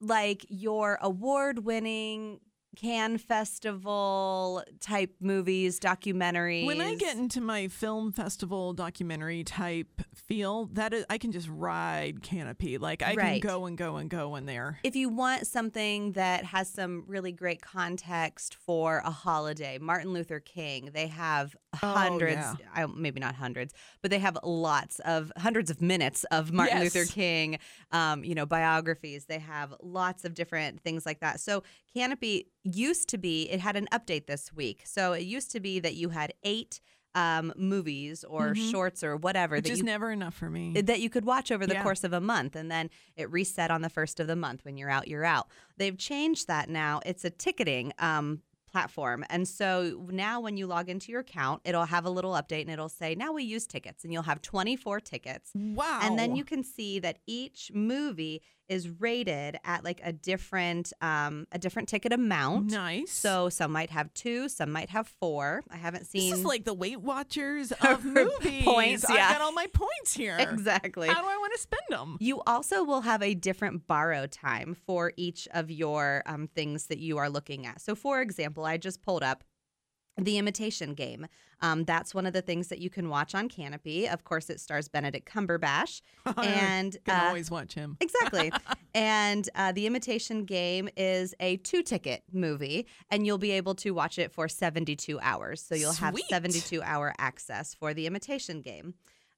like 0.00 0.44
your 0.48 0.98
award 1.00 1.64
winning 1.64 2.40
Cannes 2.76 3.18
Festival 3.18 4.62
type 4.80 5.14
movies, 5.20 5.80
documentaries. 5.80 6.66
When 6.66 6.80
I 6.80 6.94
get 6.96 7.16
into 7.16 7.40
my 7.40 7.68
film 7.68 8.12
festival 8.12 8.72
documentary 8.74 9.42
type 9.44 10.02
feel, 10.14 10.66
that 10.74 10.92
is, 10.92 11.04
I 11.10 11.18
can 11.18 11.32
just 11.32 11.48
ride 11.48 12.20
Kanopy. 12.20 12.78
Like 12.80 13.02
I 13.02 13.14
Right. 13.14 13.40
can 13.42 13.50
go 13.50 13.66
and 13.66 13.76
go 13.78 13.96
and 13.96 14.10
go 14.10 14.36
in 14.36 14.46
there. 14.46 14.78
if 14.84 14.94
you 14.94 15.08
want 15.08 15.46
something 15.46 16.12
that 16.12 16.44
has 16.44 16.68
some 16.68 17.04
really 17.06 17.32
great 17.32 17.62
context 17.62 18.54
for 18.54 18.98
a 19.04 19.10
holiday, 19.10 19.78
Martin 19.78 20.12
Luther 20.12 20.38
King, 20.40 20.90
they 20.92 21.06
have 21.06 21.56
Oh, 21.82 21.88
hundreds, 21.88 22.36
yeah. 22.58 22.66
I, 22.74 22.86
maybe 22.86 23.20
not 23.20 23.34
hundreds, 23.34 23.74
but 24.00 24.10
they 24.10 24.18
have 24.18 24.38
lots 24.42 24.98
of 25.00 25.30
hundreds 25.36 25.70
of 25.70 25.82
minutes 25.82 26.24
of 26.30 26.50
Martin 26.52 26.78
Yes. 26.78 26.94
Luther 26.94 27.10
King, 27.12 27.58
um, 27.92 28.24
you 28.24 28.34
know, 28.34 28.46
biographies. 28.46 29.26
They 29.26 29.38
have 29.40 29.74
lots 29.82 30.24
of 30.24 30.32
different 30.34 30.80
things 30.82 31.04
like 31.04 31.20
that. 31.20 31.38
So 31.40 31.62
Kanopy 31.94 32.46
used 32.74 33.08
to 33.10 33.18
be, 33.18 33.42
it 33.50 33.60
had 33.60 33.76
an 33.76 33.86
update 33.92 34.26
this 34.26 34.52
week. 34.52 34.82
So 34.84 35.12
it 35.12 35.22
used 35.22 35.50
to 35.52 35.60
be 35.60 35.80
that 35.80 35.94
you 35.94 36.08
had 36.10 36.32
eight 36.42 36.80
um, 37.14 37.52
movies 37.56 38.24
or 38.24 38.54
shorts 38.54 39.02
or 39.02 39.16
whatever 39.16 39.56
Which 39.56 39.64
that 39.64 39.72
is 39.72 39.78
you 39.78 39.84
never 39.84 40.10
enough 40.10 40.34
for 40.34 40.50
me. 40.50 40.78
that 40.82 41.00
you 41.00 41.08
could 41.08 41.24
watch 41.24 41.50
over 41.50 41.66
the 41.66 41.72
Yeah. 41.72 41.82
course 41.82 42.04
of 42.04 42.12
a 42.12 42.20
month 42.20 42.54
and 42.54 42.70
then 42.70 42.90
it 43.16 43.30
reset 43.32 43.70
on 43.70 43.80
the 43.80 43.88
first 43.88 44.20
of 44.20 44.26
the 44.26 44.36
month 44.36 44.66
when 44.66 44.76
you're 44.76 44.90
out 44.90 45.08
you're 45.08 45.24
out 45.24 45.48
they've 45.78 45.96
changed 45.96 46.46
that 46.48 46.68
now 46.68 47.00
it's 47.06 47.24
a 47.24 47.30
ticketing 47.30 47.94
um, 48.00 48.42
platform 48.70 49.24
and 49.30 49.48
so 49.48 50.06
now 50.10 50.40
when 50.40 50.58
you 50.58 50.66
log 50.66 50.90
into 50.90 51.10
your 51.10 51.22
account 51.22 51.62
it'll 51.64 51.86
have 51.86 52.04
a 52.04 52.10
little 52.10 52.32
update 52.34 52.60
and 52.62 52.70
it'll 52.70 52.90
say 52.90 53.14
now 53.14 53.32
we 53.32 53.42
use 53.44 53.66
tickets 53.66 54.04
and 54.04 54.12
you'll 54.12 54.22
have 54.24 54.42
24 54.42 55.00
tickets 55.00 55.52
wow. 55.54 56.00
and 56.02 56.18
then 56.18 56.36
you 56.36 56.44
can 56.44 56.62
see 56.62 56.98
that 56.98 57.16
each 57.26 57.70
movie 57.72 58.42
is 58.68 58.88
rated 59.00 59.58
at 59.64 59.84
like 59.84 60.00
a 60.02 60.12
different 60.12 60.92
um, 61.00 61.46
a 61.52 61.58
different 61.58 61.88
ticket 61.88 62.12
amount 62.12 62.70
nice. 62.70 63.10
so 63.10 63.48
some 63.48 63.72
might 63.72 63.90
have 63.90 64.12
two 64.14 64.48
some 64.48 64.70
might 64.70 64.90
have 64.90 65.06
four 65.06 65.62
i 65.70 65.76
haven't 65.76 66.06
seen 66.06 66.30
this 66.30 66.40
is 66.40 66.44
like 66.44 66.64
the 66.64 66.74
Weight 66.74 67.00
Watchers 67.00 67.72
of 67.80 68.04
movies. 68.04 68.64
Points, 68.64 69.06
yeah. 69.08 69.28
I 69.28 69.32
got 69.32 69.40
all 69.40 69.52
my 69.52 69.66
points 69.72 70.14
here. 70.14 70.36
exactly 70.38 71.08
How 71.08 71.22
do 71.22 71.28
I 71.28 71.36
want 71.36 71.52
to 71.54 71.60
spend 71.60 71.82
them? 71.88 72.16
You 72.20 72.42
also 72.46 72.84
will 72.84 73.02
have 73.02 73.22
a 73.22 73.34
different 73.34 73.86
borrow 73.86 74.26
time 74.26 74.76
for 74.86 75.12
each 75.16 75.48
of 75.52 75.70
your 75.70 76.22
um, 76.26 76.48
things 76.48 76.86
that 76.86 76.98
you 76.98 77.18
are 77.18 77.30
looking 77.30 77.66
at. 77.66 77.80
So, 77.80 77.94
for 77.94 78.20
example, 78.20 78.64
I 78.64 78.76
just 78.76 79.02
pulled 79.02 79.22
up 79.22 79.44
the 80.16 80.38
imitation 80.38 80.94
game. 80.94 81.26
Um, 81.62 81.84
that's 81.84 82.14
one 82.14 82.26
of 82.26 82.32
the 82.32 82.42
things 82.42 82.68
that 82.68 82.80
you 82.80 82.90
can 82.90 83.08
watch 83.08 83.34
on 83.34 83.48
Kanopy. 83.48 84.12
Of 84.12 84.24
course, 84.24 84.50
it 84.50 84.60
stars 84.60 84.88
Benedict 84.88 85.30
Cumberbatch. 85.30 86.02
and 86.42 86.96
can 87.04 87.20
uh, 87.20 87.28
always 87.28 87.50
watch 87.50 87.74
him. 87.74 87.96
Exactly. 88.06 88.52
and 88.94 89.48
uh, 89.54 89.72
The 89.72 89.86
Imitation 89.86 90.44
Game 90.44 90.88
is 90.96 91.34
a 91.40 91.56
two 91.58 91.82
ticket 91.82 92.22
movie, 92.32 92.86
and 93.10 93.26
you'll 93.26 93.38
be 93.38 93.52
able 93.52 93.74
to 93.76 93.92
watch 93.92 94.18
it 94.18 94.32
for 94.32 94.48
72 94.48 95.18
hours. 95.20 95.62
So 95.62 95.74
you'll 95.74 95.92
have 95.94 96.16
72 96.28 96.82
hour 96.82 97.14
access 97.18 97.74
for 97.74 97.94
The 97.94 98.06
Imitation 98.06 98.60
Game. 98.60 98.94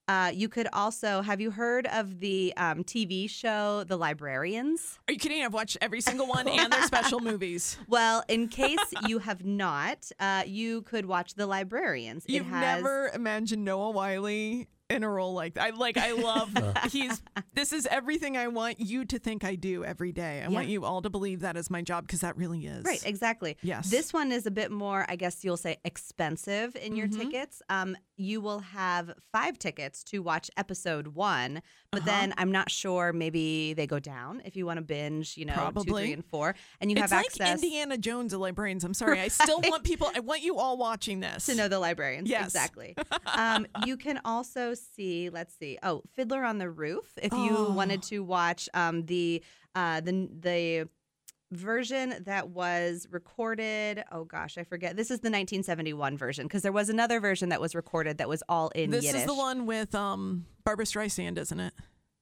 Uh, 0.09 0.31
you 0.35 0.49
could 0.49 0.67
also, 0.73 1.21
have 1.21 1.39
you 1.39 1.51
heard 1.51 1.87
of 1.89 2.19
the 2.21 2.55
um, 2.57 2.83
TV 2.83 3.29
show 3.29 3.85
The 3.85 3.97
Librarians? 3.97 4.99
Are 5.07 5.13
you 5.13 5.19
kidding? 5.19 5.45
I've 5.45 5.53
watched 5.53 5.77
every 5.83 6.01
single 6.09 6.27
one 6.27 6.49
and 6.49 6.73
their 6.73 6.83
special 6.85 7.21
movies. 7.21 7.79
Well, 7.89 8.25
in 8.27 8.49
case 8.49 8.79
you 9.07 9.19
have 9.19 9.45
not, 9.45 10.11
uh, 10.19 10.45
you 10.47 10.83
could 10.83 11.05
watch 11.05 11.35
The 11.35 11.47
Librarians. 11.47 12.25
You've 12.27 12.47
it 12.47 12.51
has, 12.51 12.79
never 12.79 13.11
imagined 13.15 13.65
Noah 13.65 13.91
Wyle 13.91 14.67
in 14.91 15.05
a 15.05 15.09
role 15.09 15.35
like 15.35 15.55
that. 15.55 15.63
I 15.65 15.71
like 15.71 15.97
I 15.97 16.13
love 16.13 16.51
he's 16.91 17.21
this 17.55 17.73
is 17.73 17.87
everything 17.91 18.37
I 18.37 18.49
want 18.49 18.81
you 18.81 19.05
to 19.07 19.19
think 19.19 19.45
I 19.45 19.55
do 19.55 19.85
every 19.85 20.13
day. 20.13 20.43
I 20.43 20.49
want 20.49 20.69
you 20.69 20.85
all 20.85 21.03
to 21.03 21.11
believe 21.11 21.41
that 21.41 21.57
is 21.57 21.71
my 21.71 21.83
job 21.83 22.07
because 22.07 22.21
that 22.21 22.37
really 22.37 22.67
is. 22.67 22.85
Right, 22.85 23.05
exactly. 23.05 23.57
Yes. 23.63 23.91
This 23.91 24.13
one 24.13 24.33
is 24.33 24.47
a 24.47 24.51
bit 24.51 24.71
more, 24.71 25.05
I 25.09 25.17
guess 25.17 25.45
you'll 25.45 25.57
say, 25.57 25.77
expensive 25.85 26.75
in 26.77 26.97
your 26.97 27.07
Mhm. 27.09 27.19
tickets. 27.19 27.63
Um, 27.69 27.97
you 28.17 28.41
will 28.41 28.59
have 28.61 29.13
five 29.33 29.59
tickets 29.59 30.03
to 30.05 30.21
watch 30.23 30.51
episode 30.57 31.09
one, 31.09 31.63
but 31.93 32.01
Uh-huh. 32.03 32.11
then 32.11 32.35
I'm 32.39 32.51
not 32.51 32.71
sure. 32.71 33.13
Maybe 33.13 33.75
they 33.75 33.87
go 33.87 33.99
down 34.01 34.43
if 34.45 34.57
you 34.57 34.67
want 34.67 34.79
to 34.79 34.83
binge. 34.85 35.37
You 35.37 35.45
know, 35.45 35.53
two, 35.55 35.61
Probably. 35.61 36.03
three, 36.05 36.13
and 36.13 36.25
four, 36.25 36.55
and 36.81 36.91
you 36.91 36.97
it's 36.97 37.13
have 37.13 37.13
like 37.13 37.27
access 37.27 37.63
Indiana 37.63 37.97
Jones 37.99 38.33
of 38.33 38.41
librarians. 38.41 38.83
I'm 38.85 38.95
sorry. 38.95 39.21
I 39.21 39.29
still 39.29 39.61
want 39.61 39.85
people 39.85 40.11
I 40.15 40.21
want 40.21 40.43
you 40.43 40.59
all 40.59 40.77
watching 40.77 41.21
this. 41.27 41.47
to 41.47 41.55
know 41.55 41.69
the 41.69 41.79
librarians. 41.79 42.29
Yes. 42.29 42.47
exactly. 42.47 42.97
um, 43.27 43.67
you 43.87 43.97
can 43.97 44.21
also 44.25 44.75
see. 44.83 45.31
Let's 45.31 45.55
see. 45.59 45.79
Oh, 45.83 46.03
Fiddler 46.15 46.45
on 46.45 46.59
the 46.59 46.71
Roof. 46.71 47.13
If 47.23 47.33
you 47.33 47.51
Oh. 47.57 47.73
wanted 47.73 48.03
to 48.05 48.21
watch 48.21 48.69
um, 48.75 49.07
the 49.07 49.43
uh, 49.75 50.01
the 50.01 50.29
the 50.41 50.89
version 51.53 52.15
that 52.25 52.51
was 52.51 53.07
recorded. 53.11 54.05
Oh 54.13 54.25
gosh, 54.25 54.59
I 54.59 54.65
forget. 54.65 54.97
This 54.97 55.07
is 55.11 55.21
the 55.21 55.29
1971 55.31 56.19
version 56.19 56.47
because 56.47 56.63
there 56.63 56.73
was 56.73 56.89
another 56.91 57.21
version 57.21 57.49
that 57.51 57.61
was 57.61 57.75
recorded 57.75 58.19
that 58.19 58.29
was 58.29 58.43
all 58.49 58.69
in 58.71 58.91
This 58.91 59.05
Yiddish. 59.05 59.23
is 59.23 59.27
the 59.27 59.35
one 59.35 59.65
with 59.67 59.95
um 59.95 60.45
Barbra 60.65 60.85
Streisand, 60.85 61.39
isn't 61.39 61.61
it? 61.61 61.73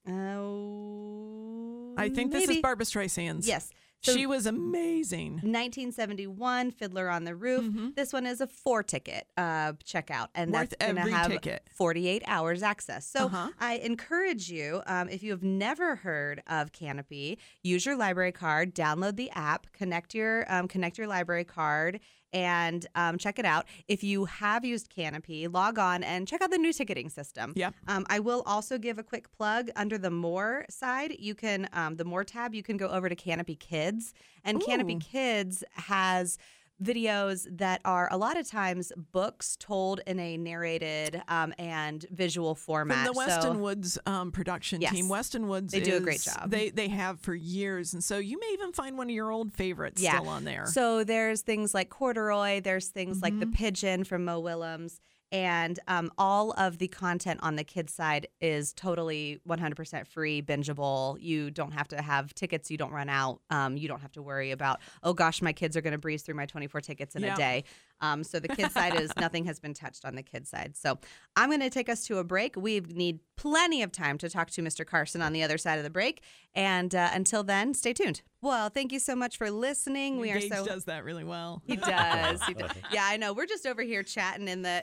Oh, 0.08 1.94
I 1.96 2.08
think 2.08 2.32
this 2.32 2.42
is 2.44 2.48
maybe. 2.48 2.60
Barbra 2.60 2.84
Streisand's. 2.86 3.48
Yes. 3.48 3.70
So 4.02 4.12
she 4.12 4.26
was 4.26 4.46
amazing. 4.46 5.40
1971 5.42 6.70
Fiddler 6.70 7.08
on 7.08 7.24
the 7.24 7.34
Roof. 7.34 7.64
Mhm. 7.64 7.94
This 7.96 8.12
one 8.12 8.26
is 8.26 8.40
a 8.40 8.46
four 8.46 8.82
ticket 8.82 9.26
uh, 9.36 9.72
checkout, 9.84 10.28
and 10.34 10.52
Worth 10.52 10.70
that's 10.70 10.92
going 10.92 10.96
to 10.96 11.10
have 11.12 11.30
ticket. 11.30 11.66
48 11.74 12.22
hours 12.26 12.62
access. 12.62 13.06
So 13.06 13.26
Uh-huh. 13.26 13.50
I 13.58 13.74
encourage 13.78 14.48
you, 14.50 14.82
um, 14.86 15.08
if 15.08 15.22
you 15.22 15.30
have 15.32 15.42
never 15.42 15.96
heard 15.96 16.42
of 16.46 16.72
Kanopy, 16.72 17.38
use 17.62 17.84
your 17.84 17.96
library 17.96 18.32
card, 18.32 18.74
download 18.74 19.16
the 19.16 19.30
app, 19.30 19.66
connect 19.72 20.14
your 20.14 20.44
um, 20.52 20.68
connect 20.68 20.98
your 20.98 21.06
library 21.08 21.44
card. 21.44 22.00
And 22.36 22.86
um, 22.94 23.16
check 23.16 23.38
it 23.38 23.46
out. 23.46 23.64
If 23.88 24.04
you 24.04 24.26
have 24.26 24.62
used 24.62 24.94
Kanopy, 24.94 25.50
log 25.50 25.78
on 25.78 26.04
and 26.04 26.28
check 26.28 26.42
out 26.42 26.50
the 26.50 26.58
new 26.58 26.70
ticketing 26.70 27.08
system. 27.08 27.54
Yeah. 27.56 27.70
Um, 27.88 28.04
I 28.10 28.18
will 28.20 28.42
also 28.44 28.76
give 28.76 28.98
a 28.98 29.02
quick 29.02 29.30
plug 29.32 29.70
under 29.74 29.96
the 29.96 30.10
More 30.10 30.66
side. 30.68 31.16
You 31.18 31.34
can, 31.34 31.66
um, 31.72 31.96
the 31.96 32.04
More 32.04 32.24
tab, 32.24 32.54
you 32.54 32.62
can 32.62 32.76
go 32.76 32.88
over 32.88 33.08
to 33.08 33.16
Kanopy 33.16 33.58
Kids. 33.58 34.12
And 34.44 34.60
Kanopy 34.60 35.00
Kids 35.00 35.64
has 35.72 36.36
videos 36.82 37.46
that 37.58 37.80
are 37.84 38.08
a 38.10 38.16
lot 38.16 38.36
of 38.38 38.48
times 38.48 38.92
books 39.12 39.56
told 39.58 40.00
in 40.06 40.18
a 40.18 40.36
narrated 40.36 41.22
um, 41.28 41.54
and 41.58 42.04
visual 42.10 42.54
format. 42.54 43.06
From 43.06 43.14
the 43.14 43.20
So- 43.20 43.26
Weston 43.36 43.60
Woods 43.60 43.98
um, 44.06 44.30
production 44.32 44.80
Yes. 44.80 44.92
team. 44.92 45.08
Weston 45.08 45.48
Woods 45.48 45.72
They 45.72 45.80
do 45.80 45.96
a 45.96 46.00
great 46.00 46.20
job. 46.20 46.50
They 46.50 46.70
they 46.70 46.88
have 46.88 47.20
for 47.20 47.34
years, 47.34 47.94
and 47.94 48.02
so 48.04 48.18
you 48.18 48.38
may 48.38 48.50
even 48.52 48.72
find 48.72 48.98
one 48.98 49.08
of 49.08 49.14
your 49.14 49.30
old 49.30 49.52
favorites 49.54 50.02
Yeah. 50.02 50.18
still 50.18 50.28
on 50.28 50.44
there. 50.44 50.66
So 50.66 51.04
there's 51.04 51.42
things 51.42 51.72
like 51.74 51.88
corduroy, 51.90 52.60
there's 52.60 52.88
things 52.88 53.22
like 53.22 53.38
the 53.40 53.46
Mhm. 53.46 53.54
pigeon 53.54 54.04
from 54.04 54.24
Mo 54.24 54.40
Willems, 54.40 55.00
and 55.32 55.78
um, 55.88 56.10
all 56.18 56.52
of 56.52 56.78
the 56.78 56.88
content 56.88 57.40
on 57.42 57.56
the 57.56 57.64
kids 57.64 57.92
side 57.92 58.28
is 58.40 58.72
totally 58.72 59.40
100% 59.48 60.06
free, 60.06 60.40
bingeable. 60.40 61.16
You 61.20 61.50
don't 61.50 61.72
have 61.72 61.88
to 61.88 62.00
have 62.00 62.32
tickets. 62.34 62.70
You 62.70 62.76
don't 62.78 62.92
run 62.92 63.08
out. 63.08 63.40
Um, 63.50 63.76
you 63.76 63.88
don't 63.88 64.00
have 64.00 64.12
to 64.12 64.22
worry 64.22 64.50
about 64.52 64.80
oh 65.02 65.12
gosh, 65.14 65.42
my 65.42 65.52
kids 65.52 65.76
are 65.76 65.80
going 65.80 65.92
to 65.92 65.98
breeze 65.98 66.22
through 66.22 66.34
my 66.36 66.46
24 66.46 66.80
tickets 66.80 67.16
in 67.16 67.22
Yeah. 67.22 67.34
a 67.34 67.36
day. 67.36 67.64
Um, 68.00 68.22
so 68.24 68.38
the 68.38 68.48
kids 68.48 68.74
side 68.74 68.94
is 69.00 69.10
nothing 69.18 69.44
has 69.46 69.58
been 69.58 69.74
touched 69.74 70.04
on 70.04 70.14
the 70.14 70.22
kids 70.22 70.50
side. 70.50 70.76
So 70.76 70.98
I'm 71.36 71.48
going 71.48 71.60
to 71.60 71.70
take 71.70 71.88
us 71.88 72.06
to 72.06 72.18
a 72.18 72.24
break. 72.24 72.56
We 72.56 72.80
need 72.80 73.20
plenty 73.36 73.82
of 73.82 73.92
time 73.92 74.18
to 74.18 74.28
talk 74.28 74.50
to 74.50 74.62
Mr. 74.62 74.86
Carson 74.86 75.22
on 75.22 75.32
the 75.32 75.42
other 75.42 75.58
side 75.58 75.78
of 75.78 75.84
the 75.84 75.90
break, 75.90 76.22
and 76.54 76.94
uh, 76.94 77.10
until 77.12 77.42
then, 77.42 77.74
stay 77.74 77.92
tuned. 77.92 78.22
Well, 78.42 78.68
thank 78.68 78.92
you 78.92 78.98
so 78.98 79.16
much 79.16 79.36
for 79.38 79.50
listening. 79.50 80.20
We 80.20 80.30
are 80.30 80.38
Gage 80.38 80.52
so 80.52 80.64
does 80.64 80.84
that 80.84 81.04
really 81.04 81.24
well. 81.24 81.62
he 81.66 81.76
does. 81.76 82.42
He 82.44 82.54
does. 82.54 82.70
Yeah, 82.92 83.04
I 83.04 83.16
know. 83.16 83.32
We're 83.32 83.46
just 83.46 83.66
over 83.66 83.82
here 83.82 84.02
chatting 84.02 84.48
in 84.48 84.62
the 84.62 84.82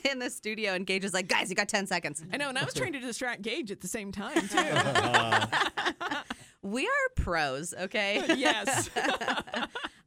in 0.10 0.18
the 0.18 0.30
studio, 0.30 0.74
and 0.74 0.86
Gage 0.86 1.04
is 1.04 1.14
like, 1.14 1.28
"Guys, 1.28 1.50
you 1.50 1.56
got 1.56 1.68
ten 1.68 1.86
seconds." 1.86 2.22
I 2.32 2.36
know, 2.36 2.48
and 2.50 2.58
I 2.58 2.64
was 2.64 2.74
trying 2.74 2.92
to 2.92 3.00
distract 3.00 3.42
Gage 3.42 3.70
at 3.70 3.80
the 3.80 3.88
same 3.88 4.12
time 4.12 4.48
too. 4.48 6.16
We 6.62 6.86
are 6.86 7.08
pros, 7.16 7.72
okay? 7.72 8.22
yes. 8.36 8.90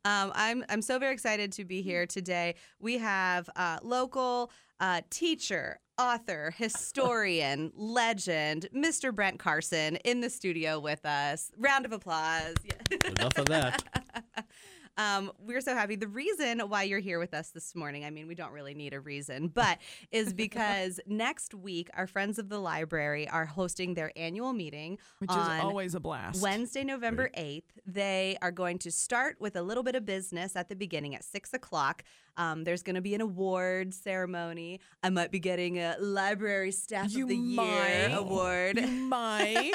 Um, 0.06 0.32
I'm 0.36 0.66
I'm 0.70 0.82
so 0.82 1.00
very 1.00 1.14
excited 1.14 1.52
to 1.54 1.66
be 1.66 1.82
here 1.82 2.06
today. 2.06 2.56
We 2.80 2.98
have 2.98 3.50
uh, 3.56 3.80
local 3.82 4.52
uh, 4.80 5.02
teacher, 5.10 5.80
author, 5.98 6.54
historian, 6.58 7.72
legend, 7.76 8.68
Mr. 8.76 9.16
Brent 9.16 9.40
Carson 9.40 9.96
in 9.98 10.22
the 10.22 10.30
studio 10.30 10.80
with 10.80 11.06
us. 11.06 11.52
Round 11.58 11.86
of 11.86 11.94
applause. 11.94 12.56
Yeah. 12.66 13.10
Enough 13.18 13.38
of 13.38 13.46
that. 13.48 13.84
Um, 14.98 15.32
we're 15.40 15.62
so 15.62 15.74
happy. 15.74 15.96
The 15.96 16.08
reason 16.08 16.60
why 16.62 16.84
you're 16.84 17.00
here 17.00 17.20
with 17.20 17.34
us 17.34 17.50
this 17.50 17.76
morning, 17.76 18.06
I 18.06 18.10
mean, 18.10 18.28
we 18.28 18.36
don't 18.36 18.52
really 18.52 18.74
need 18.74 18.94
a 18.94 19.00
reason, 19.00 19.48
but 19.48 19.80
is 20.12 20.34
because 20.34 21.00
next 21.08 21.54
week 21.54 21.90
our 21.96 22.08
friends 22.08 22.38
of 22.38 22.50
the 22.50 22.60
library 22.60 23.28
are 23.28 23.46
hosting 23.46 23.94
their 23.94 24.12
annual 24.16 24.54
meeting 24.54 25.00
Which 25.20 25.32
on 25.32 25.58
is 25.58 25.64
always 25.64 25.96
a 25.96 26.00
blast. 26.00 26.42
Wednesday, 26.42 26.84
November 26.84 27.30
8th. 27.38 27.64
They 27.86 28.38
are 28.42 28.52
going 28.52 28.78
to 28.80 28.92
start 28.92 29.38
with 29.40 29.56
a 29.56 29.62
little 29.62 29.84
bit 29.84 29.96
of 29.96 30.06
business 30.06 30.56
at 30.56 30.70
the 30.70 30.76
beginning 30.76 31.16
at 31.16 31.24
six 31.24 31.54
o'clock. 31.54 32.04
Um, 32.38 32.64
there's 32.64 32.84
going 32.84 32.96
to 32.96 33.02
be 33.02 33.14
an 33.16 33.22
award 33.22 33.94
ceremony. 33.94 34.80
I 35.04 35.10
might 35.10 35.32
be 35.32 35.40
getting 35.40 35.78
a 35.80 35.96
Library 36.00 36.72
Staff 36.72 37.12
You 37.12 37.24
of 37.24 37.30
the 37.30 37.36
Year 37.36 38.10
award. 38.12 38.78
You 38.78 38.88
might. 38.88 39.74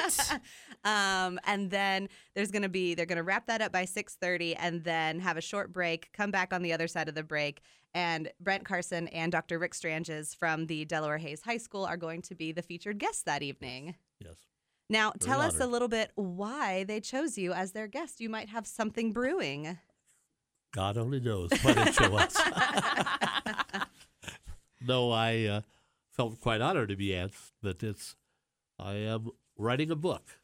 um, 0.83 1.39
and 1.45 1.69
then 1.71 2.09
there's 2.35 2.51
gonna 2.51 2.69
be 2.69 2.95
they're 2.95 3.05
gonna 3.05 3.23
wrap 3.23 3.47
that 3.47 3.61
up 3.61 3.71
by 3.71 3.85
6:30, 3.85 4.55
and 4.59 4.83
then 4.83 5.19
have 5.19 5.37
a 5.37 5.41
short 5.41 5.71
break. 5.71 6.11
Come 6.13 6.31
back 6.31 6.53
on 6.53 6.61
the 6.61 6.73
other 6.73 6.87
side 6.87 7.07
of 7.07 7.15
the 7.15 7.23
break, 7.23 7.61
and 7.93 8.31
Brent 8.39 8.65
Carson 8.65 9.07
and 9.09 9.31
Dr. 9.31 9.59
Rick 9.59 9.73
Stranges 9.73 10.33
from 10.33 10.67
the 10.67 10.85
Delaware 10.85 11.17
Hayes 11.17 11.41
High 11.41 11.57
School 11.57 11.85
are 11.85 11.97
going 11.97 12.21
to 12.23 12.35
be 12.35 12.51
the 12.51 12.61
featured 12.61 12.99
guests 12.99 13.23
that 13.23 13.41
evening. 13.41 13.95
Yes. 14.19 14.35
Now, 14.91 15.13
Very 15.19 15.29
tell 15.29 15.41
us 15.41 15.59
a 15.59 15.67
little 15.67 15.87
bit 15.87 16.11
why 16.15 16.83
they 16.83 16.99
chose 16.99 17.37
you 17.37 17.53
as 17.53 17.73
their 17.73 17.87
guest. 17.87 18.19
You 18.19 18.29
might 18.29 18.49
have 18.49 18.65
something 18.65 19.11
brewing. 19.11 19.77
God 20.73 20.97
only 20.97 21.19
knows 21.19 21.49
what 21.63 21.77
it 21.77 21.99
was. 22.11 22.35
no, 24.81 25.11
I 25.11 25.43
uh, 25.45 25.61
felt 26.15 26.39
quite 26.39 26.61
honored 26.61 26.89
to 26.89 26.95
be 26.95 27.15
asked, 27.15 27.53
but 27.61 27.81
it's 27.83 28.15
I 28.77 28.93
am 28.93 29.29
writing 29.57 29.91
a 29.91 29.95
book, 29.95 30.39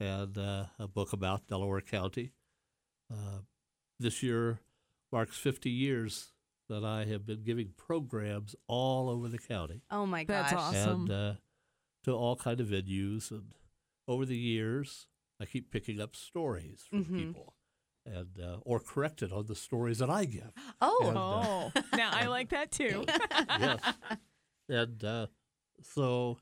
and 0.00 0.36
uh, 0.36 0.64
a 0.78 0.88
book 0.88 1.12
about 1.12 1.46
Delaware 1.48 1.80
County. 1.80 2.32
Uh, 3.12 3.40
this 4.00 4.22
year 4.22 4.60
marks 5.12 5.36
50 5.36 5.70
years 5.70 6.32
that 6.68 6.84
I 6.84 7.04
have 7.04 7.26
been 7.26 7.42
giving 7.44 7.70
programs 7.76 8.56
all 8.66 9.10
over 9.10 9.28
the 9.28 9.38
county 9.38 9.82
Oh 9.90 10.06
my 10.06 10.24
gosh, 10.24 10.50
That's 10.50 10.62
awesome. 10.62 11.02
and 11.02 11.10
uh, 11.10 11.32
to 12.04 12.12
all 12.12 12.34
kind 12.36 12.60
of 12.60 12.68
venues. 12.68 13.30
And 13.30 13.52
over 14.08 14.24
the 14.24 14.36
years, 14.36 15.06
I 15.40 15.44
keep 15.44 15.70
picking 15.70 16.00
up 16.00 16.16
stories 16.16 16.84
from 16.88 17.04
Mhm. 17.04 17.16
people, 17.16 17.54
and 18.06 18.28
uh, 18.42 18.56
or 18.62 18.80
corrected 18.80 19.32
on 19.32 19.46
the 19.46 19.54
stories 19.54 19.98
that 19.98 20.10
I 20.10 20.24
give. 20.24 20.50
Oh, 20.80 20.98
And, 21.08 21.16
uh, 21.16 21.20
Oh, 21.20 21.96
now 21.96 22.10
I 22.12 22.26
like 22.26 22.50
that 22.50 22.70
too. 22.70 23.04
yes, 23.60 23.80
and 24.68 25.04
uh, 25.04 25.26
so 25.82 26.38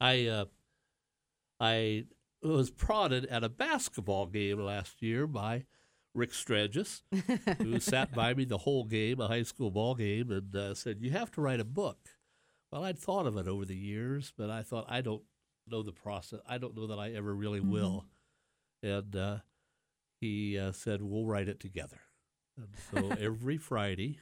I 0.00 0.26
uh, 0.26 0.44
I 1.60 2.04
was 2.42 2.70
prodded 2.70 3.26
at 3.26 3.42
a 3.44 3.48
basketball 3.48 4.26
game 4.26 4.60
last 4.60 5.02
year 5.02 5.26
by 5.26 5.64
Rick 6.14 6.32
Strangis, 6.32 7.02
who 7.58 7.80
sat 7.80 8.14
by 8.14 8.34
me 8.34 8.44
the 8.44 8.58
whole 8.58 8.84
game, 8.84 9.20
a 9.20 9.28
high 9.28 9.42
school 9.42 9.70
ball 9.70 9.94
game, 9.94 10.30
and 10.30 10.54
uh, 10.54 10.74
said, 10.74 10.98
"You 11.00 11.10
have 11.10 11.30
to 11.32 11.40
write 11.40 11.60
a 11.60 11.64
book." 11.64 11.98
Well, 12.70 12.84
I'd 12.84 12.98
thought 12.98 13.26
of 13.26 13.36
it 13.36 13.48
over 13.48 13.64
the 13.64 13.76
years, 13.76 14.32
but 14.36 14.50
I 14.50 14.62
thought 14.62 14.86
I 14.88 15.00
don't 15.00 15.22
know 15.68 15.82
the 15.82 15.92
process. 15.92 16.40
I 16.48 16.58
don't 16.58 16.76
know 16.76 16.88
that 16.88 16.98
I 16.98 17.12
ever 17.12 17.34
really 17.34 17.60
will. 17.60 18.04
And 18.82 19.14
uh, 19.16 19.36
he 20.20 20.58
uh, 20.58 20.72
said, 20.72 21.02
"We'll 21.02 21.26
write 21.26 21.48
it 21.48 21.60
together." 21.60 22.00
And 22.56 22.68
so 22.92 23.10
every 23.20 23.56
Friday, 23.58 24.20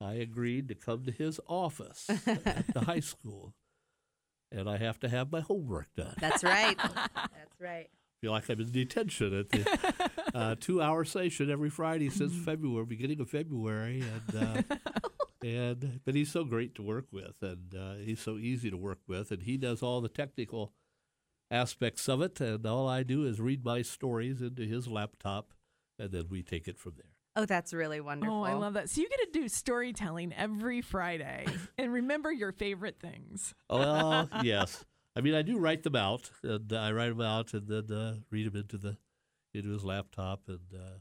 I 0.00 0.14
agreed 0.14 0.68
to 0.68 0.74
come 0.74 1.04
to 1.04 1.12
his 1.12 1.40
office 1.48 2.08
at 2.26 2.72
the 2.74 2.80
high 2.84 3.00
school, 3.14 3.54
and 4.52 4.68
I 4.68 4.76
have 4.78 4.98
to 5.00 5.08
have 5.08 5.30
my 5.32 5.40
homework 5.40 5.88
done. 5.96 6.14
that's 6.20 6.42
right. 6.44 6.76
That's 6.84 7.60
right. 7.60 7.88
feel 8.20 8.32
like 8.32 8.48
I'm 8.48 8.60
in 8.60 8.70
detention 8.72 9.32
at 9.38 9.48
the 9.50 10.02
uh, 10.34 10.54
two-hour 10.58 11.04
session 11.04 11.50
every 11.50 11.70
Friday 11.70 12.10
since 12.10 12.32
Mm-hmm. 12.32 12.44
February, 12.44 12.86
beginning 12.86 13.20
of 13.20 13.30
February, 13.30 14.02
and 14.02 14.42
uh, 14.70 14.76
and 15.44 16.00
but 16.04 16.14
he's 16.14 16.30
so 16.30 16.44
great 16.44 16.74
to 16.76 16.82
work 16.82 17.06
with, 17.12 17.36
and 17.42 17.74
uh, 17.74 17.94
he's 17.94 18.20
so 18.20 18.36
easy 18.38 18.70
to 18.70 18.76
work 18.76 18.98
with, 19.06 19.30
and 19.30 19.42
he 19.42 19.56
does 19.56 19.82
all 19.82 20.00
the 20.00 20.08
technical 20.08 20.72
aspects 21.50 22.08
of 22.08 22.20
it, 22.22 22.40
and 22.40 22.64
all 22.66 22.88
I 22.88 23.02
do 23.02 23.24
is 23.24 23.40
read 23.40 23.64
my 23.64 23.82
stories 23.82 24.40
into 24.40 24.62
his 24.62 24.88
laptop, 24.88 25.52
and 25.98 26.10
then 26.10 26.24
we 26.30 26.42
take 26.42 26.68
it 26.68 26.78
from 26.78 26.94
there. 26.96 27.12
Oh, 27.36 27.46
that's 27.46 27.72
really 27.72 28.00
wonderful. 28.00 28.38
Oh, 28.38 28.42
I 28.42 28.54
love 28.54 28.74
that. 28.74 28.90
So 28.90 29.00
you 29.00 29.08
get 29.08 29.32
to 29.32 29.40
do 29.40 29.48
storytelling 29.48 30.32
every 30.32 30.80
Friday 30.80 31.46
and 31.78 31.92
remember 31.92 32.32
your 32.32 32.50
favorite 32.50 32.98
things. 33.00 33.54
Well, 33.70 34.28
yes. 34.42 34.84
I 35.14 35.20
mean, 35.20 35.34
I 35.34 35.42
do 35.42 35.58
write 35.58 35.84
them 35.84 35.96
out, 35.96 36.30
and 36.42 36.72
I 36.72 36.92
write 36.92 37.10
them 37.10 37.20
out, 37.20 37.54
and 37.54 37.68
then 37.68 37.96
uh, 37.96 38.16
read 38.30 38.52
them 38.52 38.60
into 38.60 38.78
the 38.78 38.96
into 39.54 39.70
his 39.70 39.84
laptop, 39.84 40.42
and 40.48 40.60
uh, 40.74 40.98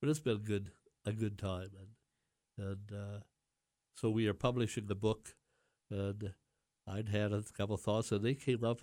but 0.00 0.08
it's 0.08 0.20
been 0.20 0.36
a 0.36 0.38
good 0.38 0.70
a 1.04 1.12
good 1.12 1.38
time, 1.38 1.70
and 1.78 2.66
and 2.66 2.92
uh, 2.92 3.20
so 3.96 4.10
we 4.10 4.26
are 4.28 4.34
publishing 4.34 4.86
the 4.86 4.94
book, 4.94 5.34
and 5.90 6.34
I'd 6.86 7.08
had 7.08 7.32
a 7.32 7.42
couple 7.56 7.74
of 7.74 7.80
thoughts, 7.80 8.12
and 8.12 8.24
they 8.24 8.34
came 8.34 8.64
up. 8.64 8.80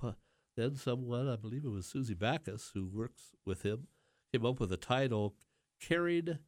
Then 0.57 0.75
someone, 0.75 1.29
I 1.29 1.35
believe 1.35 1.63
it 1.63 1.69
was 1.69 1.85
Susie 1.85 2.15
Backus, 2.15 2.71
who 2.73 2.87
works 2.87 3.35
with 3.45 3.61
him, 3.61 3.87
came 4.33 4.45
up 4.45 4.59
with 4.59 4.73
a 4.73 4.77
title, 4.77 5.35
"Carried 5.79 6.39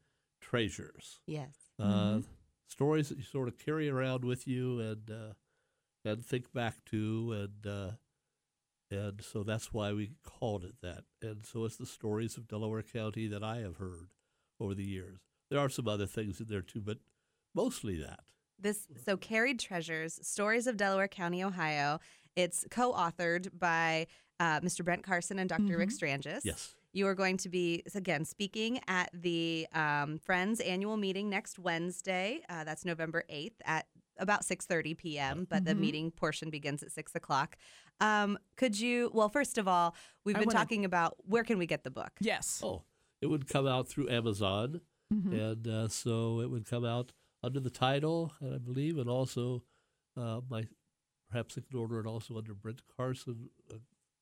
Treasures." 0.42 1.22
Yes. 1.28 1.56
uh, 1.80 2.22
stories 2.68 3.10
that 3.10 3.18
you 3.18 3.24
sort 3.24 3.48
of 3.48 3.58
carry 3.58 3.88
around 3.88 4.26
with 4.26 4.48
you 4.48 4.80
and 4.80 5.12
uh, 5.12 5.34
and 6.04 6.26
think 6.26 6.52
back 6.52 6.84
to 6.86 7.32
and 7.32 7.72
uh, 7.72 7.92
and 8.92 9.22
so 9.24 9.44
that's 9.44 9.72
why 9.72 9.94
we 9.94 10.12
called 10.24 10.64
it 10.64 10.76
that. 10.82 11.04
And 11.22 11.46
so 11.46 11.66
it's 11.66 11.78
the 11.78 11.86
stories 11.86 12.36
of 12.36 12.48
Delaware 12.48 12.82
County 12.82 13.28
that 13.28 13.44
I 13.44 13.58
have 13.58 13.78
heard 13.78 14.10
over 14.60 14.74
the 14.74 14.84
years. 14.84 15.20
There 15.52 15.60
are 15.60 15.70
some 15.70 15.88
other 15.88 16.08
things 16.08 16.40
in 16.40 16.48
there 16.48 16.62
too, 16.62 16.82
but 16.82 16.98
mostly 17.54 17.98
that. 17.98 18.22
This 18.62 18.88
so 19.06 19.16
carried 19.16 19.60
treasures, 19.60 20.20
stories 20.22 20.68
of 20.68 20.76
Delaware 20.76 21.08
County, 21.08 21.44
Ohio. 21.44 22.00
It's 22.36 22.66
co-authored 22.72 23.50
by 23.58 24.08
uh, 24.40 24.60
Mr. 24.62 24.84
Brent 24.86 25.04
Carson 25.04 25.40
and 25.40 25.50
doctor 25.50 25.78
Rick 25.78 25.90
Strangis. 25.90 26.42
Yes. 26.44 26.76
You 26.94 27.06
are 27.08 27.16
going 27.16 27.38
to 27.38 27.50
be 27.50 27.84
again 27.94 28.26
speaking 28.26 28.80
at 28.88 29.10
the 29.14 29.68
um, 29.74 30.18
Friends 30.18 30.60
annual 30.60 30.98
meeting 30.98 31.30
next 31.30 31.60
Wednesday. 31.60 32.42
Uh, 32.50 32.64
that's 32.64 32.84
November 32.86 33.24
eighth 33.30 33.62
at 33.66 33.86
about 34.18 34.44
six 34.44 34.66
thirty 34.66 34.94
p.m. 34.96 35.46
But 35.50 35.66
the 35.66 35.76
meeting 35.76 36.10
portion 36.12 36.50
begins 36.50 36.82
at 36.82 36.92
six 36.92 37.14
o'clock. 37.14 37.58
Um, 38.02 38.40
could 38.58 38.80
you? 38.80 39.12
Well, 39.14 39.30
first 39.30 39.58
of 39.60 39.68
all, 39.68 39.96
we've 40.26 40.36
I 40.36 40.40
been 40.40 40.48
wanna- 40.48 40.58
talking 40.60 40.84
about 40.84 41.16
where 41.28 41.44
can 41.44 41.60
we 41.60 41.68
get 41.68 41.84
the 41.84 41.92
book? 41.92 42.12
Yes. 42.20 42.60
Oh, 42.64 42.82
it 43.22 43.28
would 43.28 43.48
come 43.48 43.68
out 43.68 43.88
through 43.88 44.10
Amazon, 44.10 44.82
and 45.12 45.68
uh, 45.68 45.88
so 45.90 46.40
it 46.42 46.50
would 46.50 46.66
come 46.66 46.86
out 46.86 47.12
under 47.44 47.60
the 47.60 47.70
title, 47.70 48.34
I 48.42 48.58
believe, 48.58 48.98
and 48.98 49.10
also 49.10 49.62
uh, 50.18 50.40
my 50.50 50.64
perhaps 51.30 51.58
I 51.58 51.62
could 51.62 51.76
order 51.78 52.00
it 52.00 52.06
also 52.06 52.38
under 52.38 52.54
Brent 52.54 52.82
Carson. 52.98 53.50
Uh, 53.72 53.76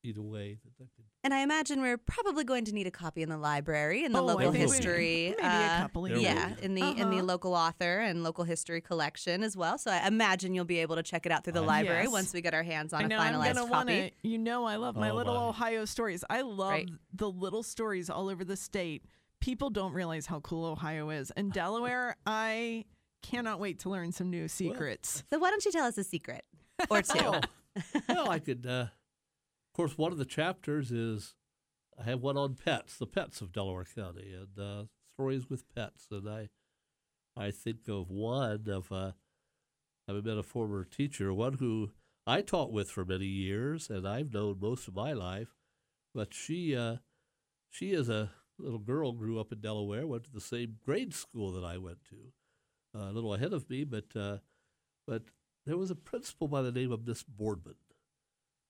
either 0.04 0.22
way, 0.22 0.58
that 0.64 0.72
I 0.80 0.86
could 0.94 1.04
And 1.24 1.34
I 1.34 1.40
imagine 1.40 1.80
we're 1.82 1.98
probably 1.98 2.44
going 2.44 2.64
to 2.66 2.72
need 2.72 2.86
a 2.86 2.90
copy 2.90 3.20
in 3.22 3.28
the 3.28 3.36
library 3.36 4.04
in 4.04 4.12
the 4.12 4.20
Oh, 4.20 4.26
local 4.26 4.52
history. 4.52 5.34
maybe 5.36 5.42
a 5.64 5.78
couple 5.80 6.06
of 6.06 6.16
yeah, 6.22 6.54
in 6.62 6.74
the 6.76 6.82
in 6.82 7.10
the 7.10 7.16
Uh-huh. 7.16 7.24
local 7.24 7.52
author 7.54 7.98
and 7.98 8.22
local 8.22 8.44
history 8.44 8.80
collection 8.80 9.42
as 9.42 9.56
well. 9.56 9.76
So 9.76 9.90
I 9.90 10.06
imagine 10.06 10.54
you'll 10.54 10.64
be 10.64 10.78
able 10.78 10.94
to 10.96 11.02
check 11.02 11.26
it 11.26 11.32
out 11.32 11.42
through 11.42 11.54
the 11.54 11.62
Uh, 11.64 11.66
library 11.66 12.04
Yes. 12.04 12.12
once 12.12 12.32
we 12.32 12.40
get 12.40 12.54
our 12.54 12.62
hands 12.62 12.92
on 12.92 13.02
I 13.02 13.04
a 13.06 13.08
know 13.08 13.18
I'm 13.18 13.34
finalized 13.34 13.54
gonna 13.54 13.68
copy. 13.68 13.92
wanna. 13.96 14.10
You 14.22 14.38
know, 14.38 14.64
I 14.66 14.76
love 14.76 14.94
my 14.94 15.10
Oh, 15.10 15.16
little 15.16 15.34
my. 15.34 15.48
Ohio 15.48 15.84
stories. 15.84 16.22
I 16.30 16.42
love 16.42 16.70
Right. 16.70 16.90
the 17.12 17.28
little 17.30 17.64
stories 17.64 18.08
all 18.08 18.28
over 18.28 18.44
the 18.44 18.56
state. 18.56 19.04
People 19.40 19.68
don't 19.70 19.92
realize 19.92 20.26
how 20.26 20.38
cool 20.40 20.64
Ohio 20.64 21.10
is, 21.10 21.32
and 21.32 21.52
Delaware. 21.52 22.16
I 22.24 22.84
cannot 23.22 23.58
wait 23.58 23.80
to 23.80 23.90
learn 23.90 24.12
some 24.12 24.30
new 24.30 24.46
secrets. 24.46 25.24
So 25.32 25.40
why 25.40 25.50
don't 25.50 25.64
you 25.64 25.72
tell 25.72 25.86
us 25.86 25.98
a 25.98 26.04
secret 26.04 26.44
or 26.90 27.02
two? 27.02 27.18
Oh, 27.20 27.40
well, 28.08 28.30
I 28.30 28.38
could. 28.38 28.66
Uh, 28.66 28.86
of 28.88 29.74
course, 29.74 29.96
one 29.96 30.12
of 30.12 30.18
the 30.18 30.24
chapters 30.24 30.90
is 30.90 31.34
I 31.98 32.04
have 32.04 32.20
one 32.20 32.36
on 32.36 32.54
pets, 32.54 32.96
the 32.96 33.06
pets 33.06 33.40
of 33.40 33.52
Delaware 33.52 33.86
County, 33.94 34.32
and 34.34 34.64
uh, 34.64 34.84
stories 35.14 35.48
with 35.48 35.72
pets. 35.74 36.06
And 36.10 36.28
I, 36.28 36.48
I 37.36 37.50
think 37.50 37.88
of 37.88 38.10
one 38.10 38.68
of 38.68 38.90
uh, 38.92 39.12
having 40.06 40.22
been 40.22 40.38
a 40.38 40.42
former 40.42 40.84
teacher, 40.84 41.32
one 41.32 41.54
who 41.54 41.90
I 42.26 42.42
taught 42.42 42.72
with 42.72 42.90
for 42.90 43.04
many 43.04 43.26
years, 43.26 43.90
and 43.90 44.06
I've 44.06 44.32
known 44.32 44.58
most 44.60 44.88
of 44.88 44.94
my 44.94 45.12
life. 45.12 45.56
But 46.14 46.34
she, 46.34 46.74
uh, 46.74 46.96
she 47.70 47.92
is 47.92 48.08
a 48.08 48.30
little 48.58 48.78
girl, 48.78 49.12
grew 49.12 49.38
up 49.38 49.52
in 49.52 49.60
Delaware, 49.60 50.06
went 50.06 50.24
to 50.24 50.32
the 50.32 50.40
same 50.40 50.76
grade 50.84 51.14
school 51.14 51.52
that 51.52 51.64
I 51.64 51.78
went 51.78 51.98
to, 52.10 52.98
a 52.98 53.12
little 53.12 53.34
ahead 53.34 53.52
of 53.52 53.68
me, 53.70 53.84
but 53.84 54.16
uh, 54.16 54.38
but 55.06 55.22
there 55.68 55.76
was 55.76 55.90
a 55.90 55.94
principal 55.94 56.48
by 56.48 56.62
the 56.62 56.72
name 56.72 56.90
of 56.90 57.06
Miss 57.06 57.22
Boardman 57.22 57.74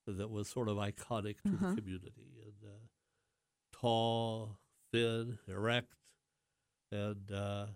that 0.06 0.30
was 0.30 0.48
sort 0.48 0.68
of 0.68 0.76
iconic 0.78 1.36
to 1.42 1.50
Uh-huh. 1.54 1.70
the 1.70 1.80
community 1.80 2.26
and 2.44 2.54
uh, 2.68 2.76
tall, 3.72 4.58
thin, 4.92 5.38
erect, 5.46 5.94
and 6.90 7.30
uh, 7.32 7.66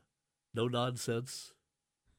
no 0.55 0.67
nonsense. 0.69 1.53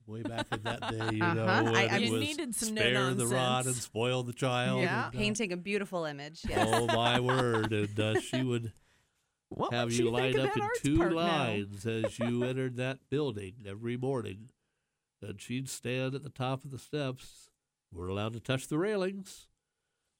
Way 0.05 0.21
back 0.21 0.47
in 0.51 0.61
that 0.63 0.81
day, 0.91 1.09
you 1.13 1.19
know, 1.19 1.45
Uh-huh. 1.45 1.63
when 1.63 1.75
I- 1.75 1.83
it 1.83 1.91
I- 1.93 1.97
You 1.97 2.11
was 2.13 2.21
needed 2.21 2.55
some 2.55 2.75
spare 2.75 3.13
the 3.13 3.25
rod 3.27 3.65
and 3.67 3.75
spoil 3.75 4.23
the 4.23 4.33
child. 4.33 4.81
Yeah. 4.81 5.07
and, 5.07 5.15
uh, 5.15 5.17
Painting 5.17 5.53
a 5.53 5.57
beautiful 5.57 6.03
image. 6.05 6.41
Yes. 6.47 6.67
Oh 6.71 6.87
my 6.87 7.19
word! 7.31 7.71
And 7.71 7.99
uh, 7.99 8.19
she 8.19 8.43
would 8.43 8.73
What 9.49 9.73
have 9.73 9.85
would 9.89 9.93
you 9.97 10.05
she 10.05 10.11
line 10.11 10.37
up 10.39 10.55
in 10.57 10.67
two 10.81 10.97
part 10.97 11.11
now? 11.11 11.17
lines 11.17 11.85
as 11.85 12.19
you 12.19 12.43
entered 12.43 12.75
that 12.77 12.99
building 13.09 13.63
every 13.65 13.95
morning. 13.97 14.49
And 15.23 15.39
she'd 15.41 15.69
stand 15.69 16.15
at 16.15 16.23
the 16.23 16.29
top 16.29 16.63
of 16.65 16.71
the 16.71 16.77
steps. 16.79 17.49
We're 17.91 18.07
allowed 18.07 18.33
to 18.33 18.39
touch 18.39 18.67
the 18.67 18.77
railings. 18.77 19.47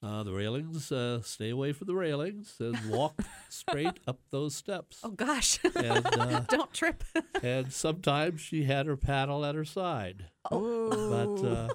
Uh, 0.01 0.21
the 0.23 0.33
railings, 0.33 0.91
uh, 0.91 1.21
stay 1.21 1.49
away 1.49 1.71
from 1.71 1.87
the 1.87 1.95
railings 1.95 2.55
and 2.59 2.77
walk 2.89 3.21
straight 3.49 3.99
up 4.05 4.19
those 4.31 4.53
steps. 4.53 4.99
Oh 5.01 5.11
gosh. 5.11 5.59
And, 5.75 6.05
uh, 6.19 6.41
Don't 6.41 6.73
trip. 6.73 7.05
And 7.41 7.71
sometimes 7.71 8.41
she 8.41 8.63
had 8.65 8.85
her 8.85 8.97
paddle 8.97 9.45
at 9.45 9.55
her 9.55 9.63
side. 9.63 10.25
Oh, 10.51 10.89
But 11.09 11.47
uh, 11.47 11.73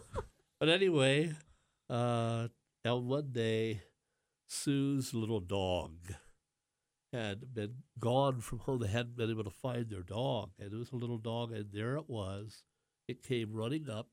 but 0.60 0.68
anyway, 0.68 1.32
uh, 1.88 2.48
on 2.84 3.08
one 3.08 3.30
day, 3.32 3.82
Sue's 4.46 5.14
little 5.14 5.40
dog 5.40 5.94
had 7.14 7.54
been 7.54 7.76
gone 7.98 8.40
from 8.42 8.58
home. 8.58 8.80
They 8.80 8.88
hadn't 8.88 9.16
been 9.16 9.30
able 9.30 9.44
to 9.44 9.50
find 9.50 9.88
their 9.88 10.02
dog, 10.02 10.50
and 10.58 10.70
it 10.70 10.76
was 10.76 10.92
a 10.92 10.96
little 10.96 11.16
dog, 11.18 11.52
and 11.52 11.66
there 11.72 11.96
it 11.96 12.08
was. 12.10 12.62
It 13.08 13.22
came 13.22 13.52
running 13.54 13.88
up 13.90 14.08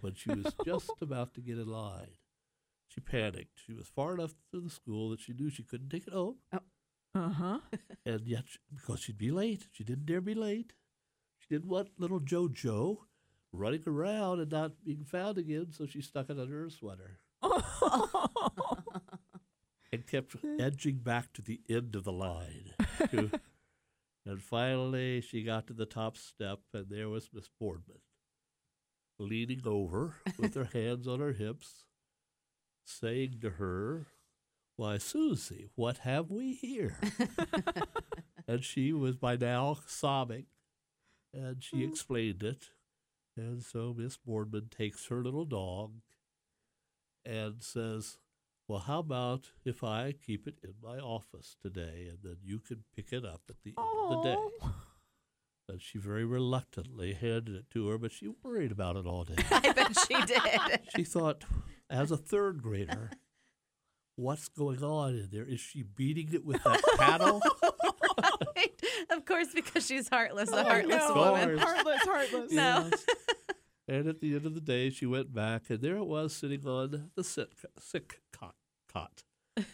when 0.00 0.14
she 0.14 0.30
was 0.30 0.54
just 0.64 0.92
about 1.02 1.34
to 1.34 1.40
get 1.40 1.58
in 1.58 1.66
line. 1.66 2.16
She 2.88 3.00
panicked. 3.00 3.58
She 3.66 3.72
was 3.72 3.88
far 3.88 4.14
enough 4.14 4.34
to 4.52 4.60
the 4.60 4.70
school 4.70 5.10
that 5.10 5.20
she 5.20 5.32
knew 5.32 5.50
she 5.50 5.62
couldn't 5.62 5.90
take 5.90 6.06
it 6.06 6.12
home, 6.12 6.36
uh 7.14 7.28
huh. 7.28 7.58
and 8.06 8.26
yet 8.26 8.44
she- 8.46 8.58
because 8.74 9.00
she'd 9.00 9.18
be 9.18 9.30
late, 9.30 9.66
she 9.72 9.84
didn't 9.84 10.06
dare 10.06 10.20
be 10.20 10.34
late. 10.34 10.72
She 11.40 11.54
didn't 11.54 11.68
want 11.68 11.90
little 11.98 12.20
JoJo 12.20 12.98
running 13.52 13.82
around 13.86 14.40
and 14.40 14.50
not 14.50 14.84
being 14.84 15.04
found 15.04 15.38
again, 15.38 15.68
so 15.72 15.86
she 15.86 16.00
stuck 16.00 16.30
it 16.30 16.38
under 16.38 16.62
her 16.62 16.70
sweater 16.70 17.18
and 19.92 20.06
kept 20.06 20.36
edging 20.60 20.98
back 20.98 21.32
to 21.32 21.42
the 21.42 21.60
end 21.68 21.96
of 21.96 22.04
the 22.04 22.12
line 22.12 22.72
to 23.10 23.30
And 24.26 24.40
finally, 24.42 25.20
she 25.20 25.42
got 25.42 25.66
to 25.68 25.72
the 25.72 25.86
top 25.86 26.16
step, 26.16 26.60
and 26.74 26.86
there 26.90 27.08
was 27.08 27.30
Miss 27.32 27.48
Boardman 27.58 27.98
leaning 29.20 29.62
over 29.66 30.16
with 30.38 30.54
her 30.54 30.64
hands 30.72 31.06
on 31.06 31.20
her 31.20 31.34
hips, 31.34 31.84
saying 32.84 33.38
to 33.42 33.50
her, 33.50 34.06
Why, 34.76 34.98
Susie, 34.98 35.68
what 35.74 35.98
have 35.98 36.30
we 36.30 36.54
here? 36.54 36.98
and 38.48 38.64
she 38.64 38.92
was 38.92 39.16
by 39.16 39.36
now 39.36 39.78
sobbing, 39.86 40.46
and 41.32 41.62
she 41.62 41.84
oh. 41.84 41.88
explained 41.88 42.42
it. 42.42 42.70
And 43.36 43.62
so 43.62 43.94
Miss 43.96 44.16
Boardman 44.16 44.68
takes 44.76 45.06
her 45.06 45.22
little 45.22 45.44
dog 45.44 45.92
and 47.24 47.62
says, 47.62 48.18
Well, 48.66 48.80
how 48.80 48.98
about 49.00 49.50
if 49.64 49.84
I 49.84 50.12
keep 50.12 50.46
it 50.46 50.58
in 50.64 50.74
my 50.82 50.98
office 50.98 51.56
today 51.62 52.08
and 52.08 52.18
then 52.22 52.36
you 52.42 52.58
can 52.58 52.84
pick 52.96 53.12
it 53.12 53.24
up 53.24 53.42
at 53.48 53.56
the 53.62 53.74
end 53.78 53.88
of 54.10 54.22
the 54.22 54.30
day? 54.30 54.66
And 55.70 55.80
she 55.80 55.98
very 55.98 56.24
reluctantly 56.24 57.14
handed 57.14 57.54
it 57.54 57.70
to 57.70 57.88
her, 57.88 57.98
but 57.98 58.10
she 58.12 58.28
worried 58.42 58.72
about 58.72 58.96
it 58.96 59.06
all 59.06 59.24
day. 59.24 59.36
I 59.50 59.72
bet 59.72 59.96
she 60.06 60.20
did. 60.26 60.80
she 60.96 61.04
thought, 61.04 61.44
as 61.88 62.10
a 62.10 62.16
third 62.16 62.60
grader, 62.62 63.10
what's 64.16 64.48
going 64.48 64.82
on 64.82 65.14
in 65.14 65.28
there? 65.30 65.44
Is 65.46 65.60
she 65.60 65.82
beating 65.82 66.30
it 66.32 66.44
with 66.44 66.62
that 66.64 66.80
paddle? 66.98 67.40
Right? 68.56 68.82
Of 69.10 69.24
course, 69.24 69.48
because 69.54 69.86
she's 69.86 70.08
heartless, 70.08 70.50
a 70.50 70.60
Oh, 70.60 70.64
heartless 70.64 71.02
no. 71.08 71.14
woman. 71.14 71.58
Heartless, 71.58 72.00
heartless. 72.02 72.52
No. 72.52 72.88
Yes. 72.90 73.06
and 73.88 74.08
at 74.08 74.20
the 74.20 74.34
end 74.34 74.46
of 74.46 74.54
the 74.54 74.60
day, 74.60 74.90
she 74.90 75.06
went 75.06 75.32
back, 75.32 75.70
and 75.70 75.80
there 75.80 75.96
it 75.96 76.06
was 76.06 76.34
sitting 76.34 76.66
on 76.66 77.10
the 77.14 77.24
sick, 77.24 77.50
sick 77.78 78.20
cot, 78.32 78.54
cot 78.92 79.22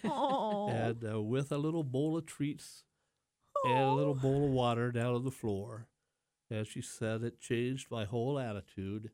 Oh. 0.05 0.69
and 0.69 1.05
uh, 1.11 1.21
with 1.23 1.51
a 1.53 1.59
little 1.59 1.85
bowl 1.85 2.17
of 2.17 2.27
treats 2.27 2.85
and 3.67 3.89
a 3.91 3.93
little 3.95 4.15
bowl 4.15 4.45
of 4.47 4.51
water 4.51 4.91
down 4.93 5.15
on 5.15 5.25
the 5.25 5.31
floor. 5.31 5.89
And 6.51 6.67
she 6.67 6.81
said 6.81 7.23
it 7.23 7.41
changed 7.41 7.91
my 7.91 8.05
whole 8.05 8.39
attitude, 8.39 9.11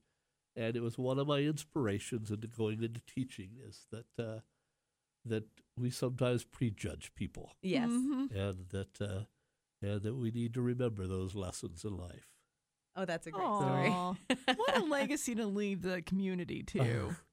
and 0.55 0.77
it 0.77 0.81
was 0.81 0.99
one 0.99 1.19
of 1.19 1.27
my 1.27 1.39
inspirations 1.41 2.31
into 2.31 2.47
going 2.47 2.83
into 2.83 3.01
teaching 3.07 3.53
is 3.67 3.87
that 3.91 4.23
uh, 4.23 4.41
that 5.25 5.45
we 5.79 5.89
sometimes 5.91 6.45
prejudge 6.45 7.15
people, 7.15 7.53
Yes. 7.63 7.89
Mhm. 7.91 8.31
and 8.31 8.69
that 8.71 9.01
uh, 9.01 9.25
and 9.81 10.03
that 10.03 10.15
we 10.15 10.31
need 10.31 10.53
to 10.55 10.61
remember 10.61 11.07
those 11.07 11.35
lessons 11.35 11.85
in 11.85 11.97
life. 11.97 12.29
Oh, 12.95 13.07
that's 13.07 13.27
a 13.27 13.31
great 13.31 13.47
story. 13.47 13.91
What 14.57 14.77
a 14.77 14.85
legacy 14.85 15.35
to 15.37 15.47
leave 15.47 15.81
the 15.83 16.03
community 16.03 16.63
too. 16.63 17.15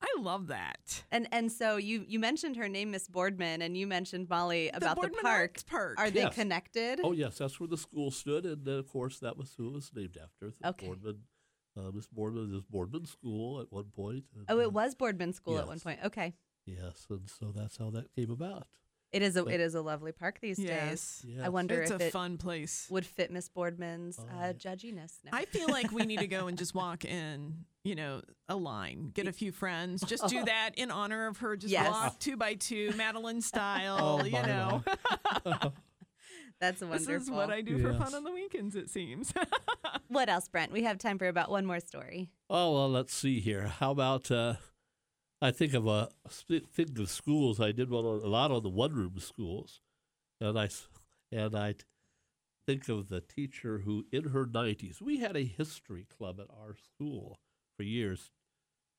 I 0.00 0.14
love 0.20 0.46
that. 0.48 1.02
And 1.10 1.26
and 1.32 1.50
so 1.50 1.76
you 1.76 2.04
you 2.06 2.18
mentioned 2.18 2.56
her 2.56 2.68
name, 2.68 2.90
Miss 2.92 3.08
Boardman, 3.08 3.62
and 3.62 3.76
you 3.76 3.86
mentioned 3.86 4.28
Molly 4.28 4.68
about 4.68 4.94
the, 4.96 5.00
Boardman 5.02 5.22
park. 5.22 5.40
Arts 5.40 5.62
Park. 5.64 5.94
Are 5.98 6.10
they 6.10 6.20
Yes. 6.20 6.34
connected? 6.34 7.00
Oh 7.02 7.12
yes, 7.12 7.38
that's 7.38 7.58
where 7.58 7.66
the 7.68 7.76
school 7.76 8.10
stood, 8.10 8.44
and 8.46 8.66
uh, 8.68 8.72
of 8.72 8.88
course 8.88 9.18
that 9.20 9.36
was 9.36 9.54
who 9.56 9.68
it 9.68 9.72
was 9.74 9.90
named 9.94 10.16
after. 10.22 10.52
the 10.60 10.68
Okay. 10.68 10.86
Boardman, 10.86 11.18
uh, 11.76 11.90
Miss 11.92 12.06
Boardman, 12.06 12.52
this 12.52 12.64
Boardman 12.64 13.06
School 13.06 13.60
at 13.60 13.72
one 13.72 13.86
point. 13.94 14.24
and, 14.34 14.44
Oh, 14.48 14.58
uh, 14.58 14.62
it 14.62 14.72
was 14.72 14.94
Boardman 14.94 15.32
School 15.32 15.58
at 15.58 15.66
one 15.66 15.80
point. 15.80 16.00
Okay. 16.04 16.34
Yes, 16.64 17.06
and 17.10 17.28
so 17.28 17.52
that's 17.54 17.78
how 17.78 17.90
that 17.90 18.12
came 18.14 18.30
about. 18.30 18.66
It 19.10 19.22
is 19.22 19.36
a 19.36 19.44
But- 19.44 19.54
it 19.54 19.60
is 19.60 19.74
a 19.74 19.80
lovely 19.80 20.12
park 20.12 20.38
these 20.40 20.58
days. 20.58 20.66
Yes. 20.68 21.24
Yes. 21.26 21.40
I 21.46 21.48
wonder 21.48 21.80
it's 21.80 21.90
if 21.90 22.00
a 22.00 22.06
it 22.08 22.12
fun 22.12 22.36
place. 22.36 22.86
would 22.90 23.06
fit 23.06 23.30
Miss 23.30 23.48
Boardman's 23.48 24.18
Oh, 24.20 24.22
uh, 24.24 24.46
yeah. 24.48 24.52
judginess. 24.52 25.12
No. 25.24 25.30
I 25.32 25.46
feel 25.46 25.68
like 25.68 25.90
we 25.92 26.04
need 26.04 26.18
to 26.20 26.26
go 26.26 26.46
and 26.46 26.58
just 26.58 26.74
walk 26.74 27.04
in, 27.06 27.64
you 27.84 27.94
know, 27.94 28.20
a 28.50 28.56
line, 28.56 29.10
get 29.14 29.26
a 29.26 29.32
few 29.32 29.50
friends, 29.50 30.02
just 30.02 30.26
do 30.28 30.44
that 30.46 30.72
in 30.76 30.90
honor 30.90 31.26
of 31.26 31.38
her. 31.38 31.56
Just 31.56 31.72
Yes. 31.72 31.90
walk 31.90 32.18
two 32.18 32.36
by 32.36 32.52
two, 32.54 32.92
Madeline 32.96 33.40
style, 33.40 33.96
Oh, 34.20 34.24
you 34.24 34.32
know. 34.32 34.82
That's 36.60 36.80
wonderful. 36.82 37.06
this 37.14 37.22
is 37.22 37.30
what 37.30 37.50
I 37.50 37.60
do 37.60 37.78
for 37.78 37.94
fun 37.94 38.14
on 38.14 38.24
the 38.24 38.32
weekends, 38.32 38.74
it 38.74 38.90
seems. 38.90 39.32
What 40.08 40.28
else, 40.28 40.48
Brent? 40.48 40.72
We 40.72 40.82
have 40.82 40.98
time 40.98 41.16
for 41.18 41.28
about 41.28 41.50
one 41.50 41.64
more 41.64 41.78
story. 41.80 42.30
Oh 42.50 42.72
well, 42.74 42.90
let's 42.90 43.14
see 43.14 43.40
here. 43.40 43.68
How 43.68 43.90
about 43.92 44.30
uh, 44.30 44.54
I 45.40 45.50
think 45.50 45.74
of 45.74 45.86
a 45.86 46.08
think 46.28 46.98
of 46.98 47.10
schools. 47.10 47.60
I 47.60 47.72
did 47.72 47.90
one 47.90 48.04
on, 48.04 48.22
a 48.22 48.26
lot 48.26 48.50
on 48.50 48.62
the 48.62 48.68
one 48.68 48.92
room 48.92 49.18
schools, 49.18 49.80
and 50.40 50.58
I 50.58 50.68
and 51.30 51.56
I 51.56 51.74
think 52.66 52.88
of 52.88 53.08
the 53.08 53.20
teacher 53.20 53.80
who, 53.80 54.06
in 54.12 54.30
her 54.30 54.46
nineties, 54.46 55.00
we 55.00 55.18
had 55.18 55.36
a 55.36 55.44
history 55.44 56.06
club 56.16 56.40
at 56.40 56.48
our 56.50 56.76
school 56.76 57.38
for 57.76 57.84
years. 57.84 58.30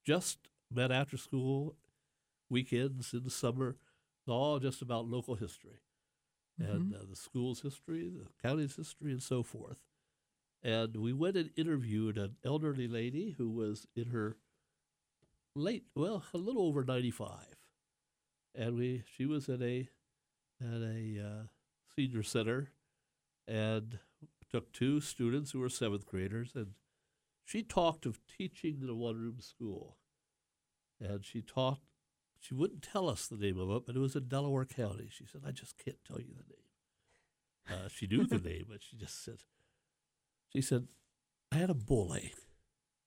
Just 0.05 0.49
met 0.71 0.91
after 0.91 1.17
school, 1.17 1.75
weekends 2.49 3.13
in 3.13 3.23
the 3.23 3.29
summer, 3.29 3.77
all 4.27 4.59
just 4.59 4.81
about 4.81 5.07
local 5.07 5.35
history, 5.35 5.79
and 6.59 6.93
uh, 6.93 6.99
the 7.09 7.15
school's 7.15 7.61
history, 7.61 8.09
the 8.09 8.27
county's 8.41 8.75
history, 8.75 9.11
and 9.11 9.23
so 9.23 9.43
forth 9.43 9.79
and 10.63 10.95
we 10.97 11.13
went 11.13 11.37
and 11.37 11.51
interviewed 11.55 12.17
an 12.17 12.35
elderly 12.43 12.87
lady 12.87 13.35
who 13.37 13.49
was 13.49 13.87
in 13.95 14.07
her 14.07 14.37
late, 15.59 15.85
well, 15.95 16.23
a 16.33 16.37
little 16.37 16.63
over 16.63 16.83
ninety-five, 16.83 17.55
and 18.55 18.75
we 18.75 19.03
she 19.15 19.25
was 19.25 19.49
at 19.49 19.61
a 19.61 19.89
at 20.61 20.81
a 20.81 21.19
uh, 21.19 21.43
senior 21.95 22.23
center, 22.23 22.71
and 23.47 23.99
took 24.51 24.71
two 24.71 24.99
students 24.99 25.51
who 25.51 25.59
were 25.59 25.69
seventh 25.69 26.05
graders, 26.05 26.51
and 26.55 26.73
she 27.45 27.63
talked 27.63 28.05
of 28.05 28.19
teaching 28.27 28.79
in 28.81 28.89
a 28.89 28.95
one-room 28.95 29.39
school, 29.39 29.97
and 30.99 31.25
she 31.25 31.41
taught. 31.41 31.79
She 32.41 32.53
wouldn't 32.53 32.81
tell 32.81 33.09
us 33.09 33.27
the 33.27 33.35
name 33.35 33.59
of 33.59 33.69
it, 33.69 33.83
but 33.85 33.97
it 33.97 33.99
was 33.99 34.15
in 34.15 34.29
Delaware 34.29 34.63
County. 34.63 35.09
She 35.11 35.25
said, 35.25 35.41
"I 35.45 35.51
just 35.51 35.77
can't 35.77 35.97
tell 36.07 36.19
you 36.19 36.29
the 36.29 36.47
name." 36.47 36.69
Uh, 37.69 37.87
she 37.89 38.07
knew 38.07 38.25
the 38.25 38.37
name, 38.49 38.65
but 38.69 38.81
she 38.81 38.95
just 38.95 39.23
said, 39.23 39.39
she 40.51 40.61
said, 40.61 40.87
I 41.51 41.57
had 41.57 41.69
a 41.69 41.75
bully 41.75 42.33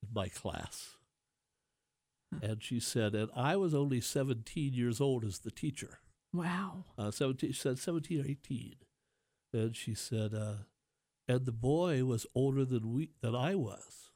in 0.02 0.08
my 0.14 0.28
class. 0.28 0.96
And 2.42 2.62
she 2.62 2.80
said, 2.80 3.14
and 3.14 3.30
I 3.36 3.56
was 3.56 3.74
only 3.74 4.00
17 4.00 4.72
years 4.72 5.00
old 5.00 5.24
as 5.24 5.40
the 5.40 5.50
teacher. 5.50 5.98
wow. 6.32 6.84
Uh, 6.96 7.10
17, 7.10 7.52
she 7.52 7.60
said 7.60 7.78
17 7.78 8.20
or 8.20 8.26
18. 8.26 8.76
And 9.52 9.76
she 9.76 9.94
said, 9.94 10.32
uh, 10.32 10.64
and 11.28 11.46
the 11.46 11.52
boy 11.52 12.04
was 12.04 12.26
older 12.34 12.64
than 12.64 12.92
we 12.92 13.10
than 13.20 13.34
I 13.34 13.54
was. 13.54 14.10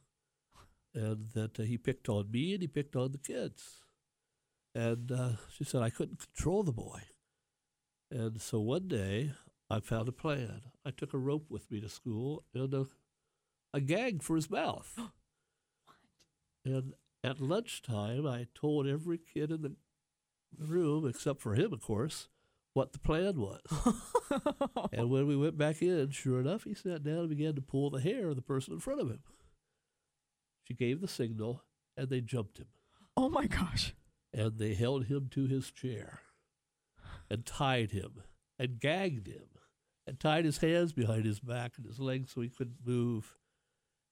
And 0.93 1.29
that 1.35 1.59
uh, 1.59 1.63
he 1.63 1.77
picked 1.77 2.09
on 2.09 2.31
me 2.31 2.53
and 2.53 2.61
he 2.61 2.67
picked 2.67 2.95
on 2.95 3.11
the 3.11 3.17
kids. 3.17 3.81
And 4.73 5.11
uh, 5.11 5.31
she 5.55 5.63
said, 5.63 5.81
I 5.81 5.89
couldn't 5.89 6.19
control 6.19 6.63
the 6.63 6.71
boy. 6.71 7.01
And 8.11 8.41
so 8.41 8.59
one 8.59 8.87
day 8.87 9.31
I 9.69 9.79
found 9.79 10.07
a 10.07 10.11
plan. 10.11 10.61
I 10.85 10.91
took 10.91 11.13
a 11.13 11.17
rope 11.17 11.47
with 11.49 11.69
me 11.69 11.81
to 11.81 11.89
school 11.89 12.45
and 12.53 12.73
a, 12.73 12.87
a 13.73 13.81
gag 13.81 14.23
for 14.23 14.35
his 14.35 14.49
mouth. 14.49 14.97
And 16.65 16.95
at 17.27 17.41
lunchtime, 17.41 18.25
I 18.25 18.47
told 18.55 18.87
every 18.87 19.17
kid 19.17 19.51
in 19.51 19.61
the 19.61 19.75
room, 20.57 21.05
except 21.07 21.41
for 21.41 21.55
him, 21.55 21.73
of 21.73 21.81
course, 21.81 22.29
what 22.73 22.93
the 22.93 22.99
plan 22.99 23.39
was. 23.39 23.61
and 24.93 25.09
when 25.09 25.27
we 25.27 25.35
went 25.35 25.57
back 25.57 25.81
in, 25.81 26.11
sure 26.11 26.39
enough, 26.39 26.63
he 26.63 26.73
sat 26.73 27.03
down 27.03 27.19
and 27.19 27.29
began 27.29 27.53
to 27.55 27.61
pull 27.61 27.89
the 27.89 27.99
hair 27.99 28.29
of 28.29 28.37
the 28.37 28.41
person 28.41 28.73
in 28.73 28.79
front 28.79 29.01
of 29.01 29.09
him. 29.09 29.19
She 30.63 30.73
gave 30.73 31.01
the 31.01 31.07
signal, 31.07 31.63
and 31.97 32.09
they 32.09 32.21
jumped 32.21 32.59
him, 32.59 32.67
oh 33.17 33.29
my 33.29 33.45
gosh. 33.45 33.93
and 34.33 34.57
they 34.57 34.73
held 34.73 35.05
him 35.05 35.27
to 35.31 35.47
his 35.47 35.69
chair, 35.69 36.19
and 37.29 37.45
tied 37.45 37.91
him, 37.91 38.21
and 38.57 38.79
gagged 38.79 39.27
him, 39.27 39.47
and 40.05 40.17
tied 40.17 40.45
his 40.45 40.59
hands 40.59 40.93
behind 40.93 41.25
his 41.25 41.41
back 41.41 41.73
and 41.75 41.85
his 41.85 41.99
legs 41.99 42.31
so 42.33 42.41
he 42.41 42.49
couldn't 42.49 42.85
move. 42.85 43.35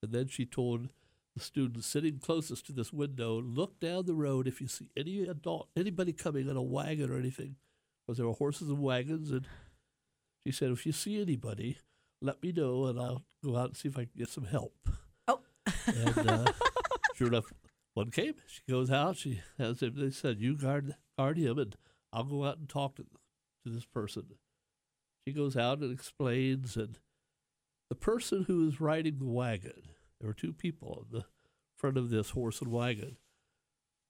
And 0.04 0.12
then 0.12 0.28
she 0.28 0.46
told 0.46 0.90
the 1.36 1.42
students 1.44 1.86
sitting 1.86 2.20
closest 2.20 2.66
to 2.66 2.72
this 2.72 2.94
window, 2.94 3.42
look 3.42 3.80
down 3.80 4.06
the 4.06 4.14
road 4.14 4.48
if 4.48 4.62
you 4.62 4.68
see 4.68 4.90
any 4.96 5.24
adult, 5.24 5.68
anybody 5.76 6.14
coming 6.14 6.50
in 6.50 6.56
a 6.56 6.62
wagon 6.62 7.12
or 7.12 7.18
anything, 7.18 7.58
because 8.06 8.18
there 8.18 8.28
were 8.28 8.34
horses 8.34 8.70
and 8.70 8.80
wagons. 8.80 9.32
And 9.32 9.46
she 10.46 10.54
said, 10.54 10.72
if 10.72 10.86
you 10.86 10.94
see 10.94 11.22
anybody, 11.22 11.78
let 12.22 12.42
me 12.42 12.52
know, 12.52 12.86
and 12.86 13.00
I'll 13.00 13.24
go 13.44 13.58
out 13.58 13.68
and 13.68 13.78
see 13.78 13.90
if 13.90 13.98
I 13.98 14.02
can 14.02 14.12
get 14.18 14.30
some 14.30 14.46
help. 14.46 14.76
Oh. 15.28 15.42
And 15.88 16.30
uh, 16.30 16.46
sure 17.16 17.28
enough, 17.28 17.52
one 17.94 18.12
came. 18.12 18.36
She 18.48 18.62
goes 18.70 18.90
out. 18.90 19.18
She 19.18 19.42
has 19.58 19.82
him. 19.82 19.94
They 19.96 20.12
said, 20.12 20.40
"You 20.40 20.58
guard 20.58 20.96
guard 21.18 21.38
him, 21.38 21.58
and 21.58 21.76
I'll 22.12 22.24
go 22.24 22.46
out 22.46 22.58
and 22.58 22.68
talk 22.68 22.96
to 22.96 23.04
to 23.04 23.70
this 23.70 23.86
person." 23.86 24.26
She 25.26 25.34
goes 25.34 25.56
out 25.56 25.80
and 25.80 25.92
explains, 25.92 26.76
and 26.76 27.00
the 27.90 27.96
person 27.96 28.44
who 28.44 28.68
is 28.68 28.82
riding 28.82 29.20
the 29.20 29.26
wagon. 29.26 29.95
There 30.26 30.32
were 30.32 30.34
two 30.34 30.54
people 30.54 31.06
in 31.06 31.20
the 31.20 31.26
front 31.78 31.98
of 32.00 32.10
this 32.10 32.32
horse 32.32 32.60
and 32.60 32.72
wagon. 32.72 33.18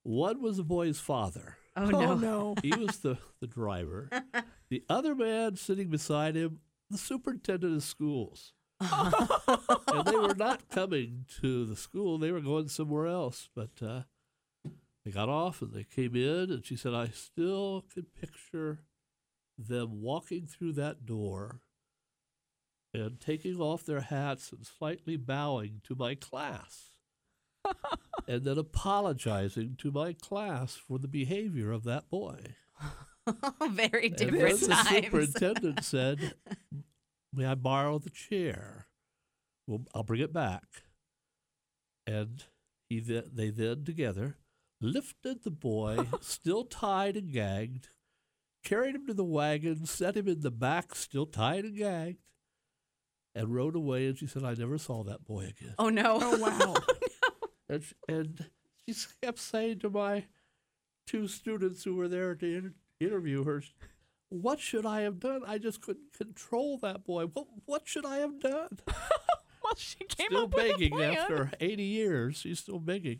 One 0.04 0.42
was 0.42 0.56
the 0.56 0.64
boy's 0.64 0.98
father. 0.98 1.58
Oh 1.76 1.86
no. 1.90 2.16
no. 2.16 2.56
He 2.64 2.70
was 2.74 3.00
the, 3.00 3.18
the 3.42 3.48
driver. 3.48 4.10
The 4.70 4.84
other 4.90 5.14
man 5.14 5.58
sitting 5.58 5.90
beside 5.90 6.36
him, 6.36 6.60
the 6.90 6.98
superintendent 6.98 7.76
of 7.76 7.84
schools. 7.84 8.54
and 8.80 10.06
they 10.06 10.16
were 10.16 10.34
not 10.34 10.70
coming 10.70 11.26
to 11.42 11.66
the 11.66 11.76
school; 11.76 12.18
they 12.18 12.32
were 12.32 12.42
going 12.42 12.68
somewhere 12.68 13.06
else. 13.06 13.48
But 13.56 13.70
uh, 13.80 14.02
they 15.04 15.12
got 15.12 15.30
off 15.30 15.62
and 15.62 15.72
they 15.72 15.84
came 15.84 16.16
in, 16.16 16.50
and 16.50 16.66
she 16.66 16.76
said, 16.76 16.96
"I 16.96 17.10
still 17.10 17.86
can 17.94 18.08
picture 18.20 18.80
them 19.56 20.02
walking 20.02 20.48
through 20.48 20.74
that 20.74 21.06
door 21.06 21.62
and 23.02 23.20
taking 23.20 23.60
off 23.60 23.86
their 23.86 24.02
hats 24.02 24.52
and 24.52 24.66
slightly 24.66 25.18
bowing 25.18 25.82
to 25.84 25.96
my 25.96 26.16
class. 26.16 26.92
and 28.28 28.44
then 28.44 28.58
apologizing 28.58 29.76
to 29.78 29.92
my 29.92 30.14
class 30.14 30.76
for 30.76 31.00
the 31.00 31.08
behavior 31.08 31.72
of 31.72 31.84
that 31.84 32.10
boy. 32.10 32.38
Very 33.72 34.10
different 34.10 34.44
And 34.44 34.60
then 34.60 35.00
different 35.00 35.34
the 35.34 35.36
superintendent 35.36 35.84
said, 35.84 36.34
May 37.34 37.46
I 37.46 37.56
borrow 37.56 38.00
the 38.00 38.10
chair? 38.10 38.88
Well, 39.68 39.82
I'll 39.94 40.04
bring 40.04 40.22
it 40.22 40.34
back. 40.34 40.84
And 42.06 42.44
he 42.88 43.02
th- 43.02 43.26
they 43.34 43.50
then 43.50 43.84
together 43.84 44.38
lifted 44.80 45.44
the 45.44 45.52
boy, 45.52 46.06
still 46.22 46.64
tied 46.66 47.18
and 47.18 47.32
gagged, 47.32 47.90
carried 48.64 48.94
him 48.94 49.08
to 49.08 49.14
the 49.14 49.24
wagon, 49.24 49.86
set 49.86 50.16
him 50.16 50.28
in 50.28 50.42
the 50.42 50.52
back, 50.52 50.94
still 50.94 51.26
tied 51.26 51.66
and 51.66 51.76
gagged, 51.76 52.20
and 53.36 53.54
rode 53.54 53.76
away. 53.76 54.08
And 54.08 54.18
she 54.18 54.28
said, 54.28 54.44
I 54.44 54.54
never 54.54 54.78
saw 54.78 55.04
that 55.04 55.26
boy 55.26 55.42
again. 55.42 55.76
Oh 55.78 55.90
no. 55.90 56.18
Oh 56.22 56.38
wow. 56.38 56.76
Oh, 57.68 57.74
and, 57.74 57.84
sh- 57.84 57.94
and 58.08 58.46
she 58.88 58.94
kept 59.24 59.40
saying 59.40 59.80
to 59.80 59.90
my 59.90 60.26
two 61.08 61.28
students 61.28 61.84
who 61.84 61.96
were 61.96 62.08
there 62.08 62.36
to 62.36 62.46
inter- 62.46 62.74
interview 63.00 63.44
her, 63.44 63.64
"What 64.30 64.60
should 64.60 64.86
I 64.86 65.02
have 65.02 65.20
done? 65.20 65.42
I 65.48 65.58
just 65.58 65.82
couldn't 65.82 66.14
control 66.16 66.78
that 66.84 67.04
boy. 67.04 67.26
What 67.26 67.48
what 67.66 67.88
should 67.88 68.06
I 68.06 68.18
have 68.18 68.40
done?" 68.40 68.78
well, 68.88 69.74
she 69.78 69.98
came 70.06 70.28
still 70.28 70.44
up 70.44 70.54
with 70.54 70.66
a 70.66 70.70
begging 70.74 71.02
after 71.02 71.52
80 71.60 71.84
years. 71.84 72.38
She's 72.38 72.60
still 72.60 72.80
begging. 72.80 73.20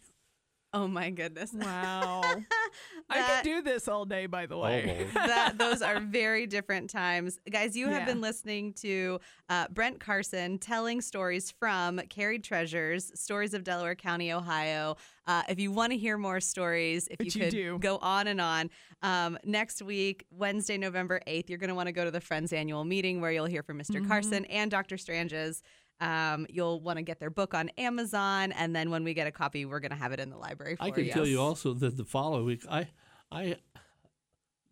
Oh 0.76 0.88
my 0.90 1.10
goodness. 1.10 1.54
Wow. 1.54 2.22
I 3.10 3.20
That- 3.22 3.44
could 3.44 3.50
do 3.50 3.62
this 3.62 3.88
all 3.88 4.04
day, 4.04 4.26
by 4.26 4.46
the 4.46 4.58
way. 4.58 4.90
Almost. 4.98 5.14
that 5.14 5.54
those 5.58 5.82
are 5.82 6.02
very 6.02 6.46
different 6.48 6.90
times. 6.90 7.40
Guys, 7.50 7.78
you 7.78 7.88
have 7.88 8.02
Yeah. 8.02 8.06
been 8.06 8.20
listening 8.20 8.74
to 8.82 9.20
uh, 9.48 9.68
Brent 9.70 10.00
Carson 10.02 10.58
telling 10.58 11.00
stories 11.00 11.50
from 11.52 12.00
Carried 12.10 12.44
Treasures, 12.44 13.10
Stories 13.18 13.54
of 13.54 13.64
Delaware 13.64 13.96
County, 13.96 14.34
Ohio. 14.34 14.98
Uh, 15.28 15.44
if 15.48 15.60
you 15.60 15.72
want 15.72 15.94
to 15.94 15.98
hear 15.98 16.18
more 16.18 16.42
stories, 16.42 17.08
if 17.10 17.20
Which 17.20 17.36
you 17.36 17.40
you 17.44 17.46
could 17.46 17.56
do. 17.56 17.80
go 17.80 17.98
on 18.02 18.28
and 18.28 18.42
on, 18.42 18.70
um, 19.02 19.38
next 19.46 19.82
week, 19.82 20.26
Wednesday, 20.30 20.78
November 20.78 21.22
8th, 21.26 21.48
you're 21.50 21.58
going 21.58 21.70
to 21.70 21.76
want 21.76 21.88
to 21.88 21.94
go 21.94 22.04
to 22.06 22.12
the 22.12 22.22
Friends 22.22 22.52
annual 22.52 22.84
meeting 22.84 23.22
where 23.22 23.32
you'll 23.32 23.46
hear 23.46 23.64
from 23.64 23.78
mister 23.78 24.00
Mm-hmm. 24.00 24.08
Carson 24.10 24.46
and 24.46 24.70
Dr. 24.70 24.98
Stranges. 24.98 25.64
Um, 26.02 26.46
you'll 26.50 26.82
want 26.82 26.98
to 26.98 27.04
get 27.04 27.20
their 27.20 27.30
book 27.30 27.54
on 27.54 27.70
Amazon, 27.78 28.52
and 28.52 28.76
then 28.76 28.90
when 28.90 29.04
we 29.04 29.14
get 29.14 29.28
a 29.28 29.32
copy, 29.32 29.66
we're 29.66 29.80
going 29.80 29.92
to 29.92 29.98
have 29.98 30.12
it 30.12 30.20
in 30.20 30.30
the 30.30 30.38
library 30.38 30.76
for 30.76 30.84
I 30.84 30.92
can 30.92 31.06
you. 31.06 31.12
tell 31.12 31.26
you 31.26 31.40
also 31.42 31.74
that 31.74 31.96
the 31.96 32.04
following 32.04 32.46
week, 32.46 32.66
I, 32.70 32.88
I, 33.32 33.56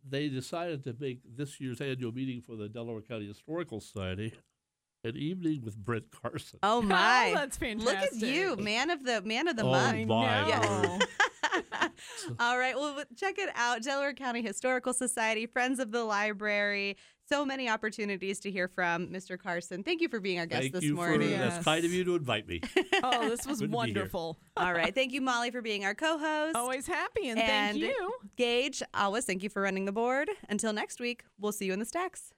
they 0.08 0.28
decided 0.28 0.84
to 0.84 0.96
make 1.00 1.20
this 1.38 1.62
year's 1.62 1.80
annual 1.80 2.12
meeting 2.12 2.42
for 2.42 2.56
the 2.58 2.68
Delaware 2.68 3.02
County 3.02 3.28
Historical 3.28 3.80
Society 3.80 4.34
an 5.06 5.16
evening 5.18 5.62
with 5.64 5.78
Brent 5.78 6.06
Carson. 6.12 6.60
Oh 6.64 6.82
my! 6.84 7.32
that's 7.36 7.58
fantastic! 7.58 8.12
Look 8.14 8.24
at 8.24 8.28
you, 8.28 8.56
man 8.58 8.90
of 8.90 9.04
the 9.06 9.22
man 9.22 9.48
of 9.48 9.56
the 9.56 9.64
Oh, 9.64 9.72
month. 9.72 9.96
I 9.96 10.06
my 10.06 10.50
know. 10.50 10.82
word. 11.00 11.04
All 12.40 12.58
right. 12.58 12.76
Well, 12.76 13.04
check 13.16 13.38
it 13.38 13.50
out. 13.56 13.84
Delaware 13.84 14.14
County 14.14 14.42
Historical 14.42 14.94
Society, 14.94 15.46
Friends 15.46 15.80
of 15.80 15.92
the 15.92 16.04
Library. 16.04 16.98
So 17.30 17.46
many 17.46 17.70
opportunities 17.70 18.40
to 18.42 18.52
hear 18.52 18.68
from 18.68 19.08
Mr. 19.08 19.40
Carson. 19.40 19.82
Thank 19.82 20.02
you 20.02 20.10
for 20.10 20.20
being 20.20 20.40
our 20.40 20.46
guest 20.46 20.62
Thank 20.64 20.74
this 20.74 20.84
you 20.84 20.96
morning. 20.96 21.22
for 21.22 21.26
Yes. 21.28 21.54
that's 21.54 21.66
kind 21.66 21.86
of 21.86 21.92
you 21.92 22.04
to 22.04 22.16
invite 22.16 22.48
me. 22.48 22.62
Oh, 23.06 23.28
this 23.30 23.46
was 23.46 23.60
Good 23.60 23.66
to 23.66 23.68
be 23.68 23.68
here. 23.68 23.76
wonderful. 23.76 24.38
All 24.56 24.72
right. 24.74 24.94
Thank 24.96 25.12
you, 25.12 25.20
Molly, 25.22 25.52
for 25.52 25.62
being 25.62 25.84
our 25.84 25.94
co 25.94 26.18
host. 26.18 26.56
Always 26.56 26.88
happy, 26.88 27.28
and, 27.30 27.38
And- 27.40 27.48
thank 27.48 27.78
you. 27.78 28.14
Gage, 28.38 28.82
always 28.94 29.26
thank 29.26 29.44
you 29.44 29.50
for 29.50 29.62
running 29.62 29.84
the 29.86 29.92
board. 29.92 30.30
Until 30.50 30.72
next 30.74 31.00
week, 31.02 31.24
we'll 31.40 31.52
see 31.52 31.66
you 31.66 31.74
in 31.74 31.80
the 31.80 31.86
stacks. 31.86 32.32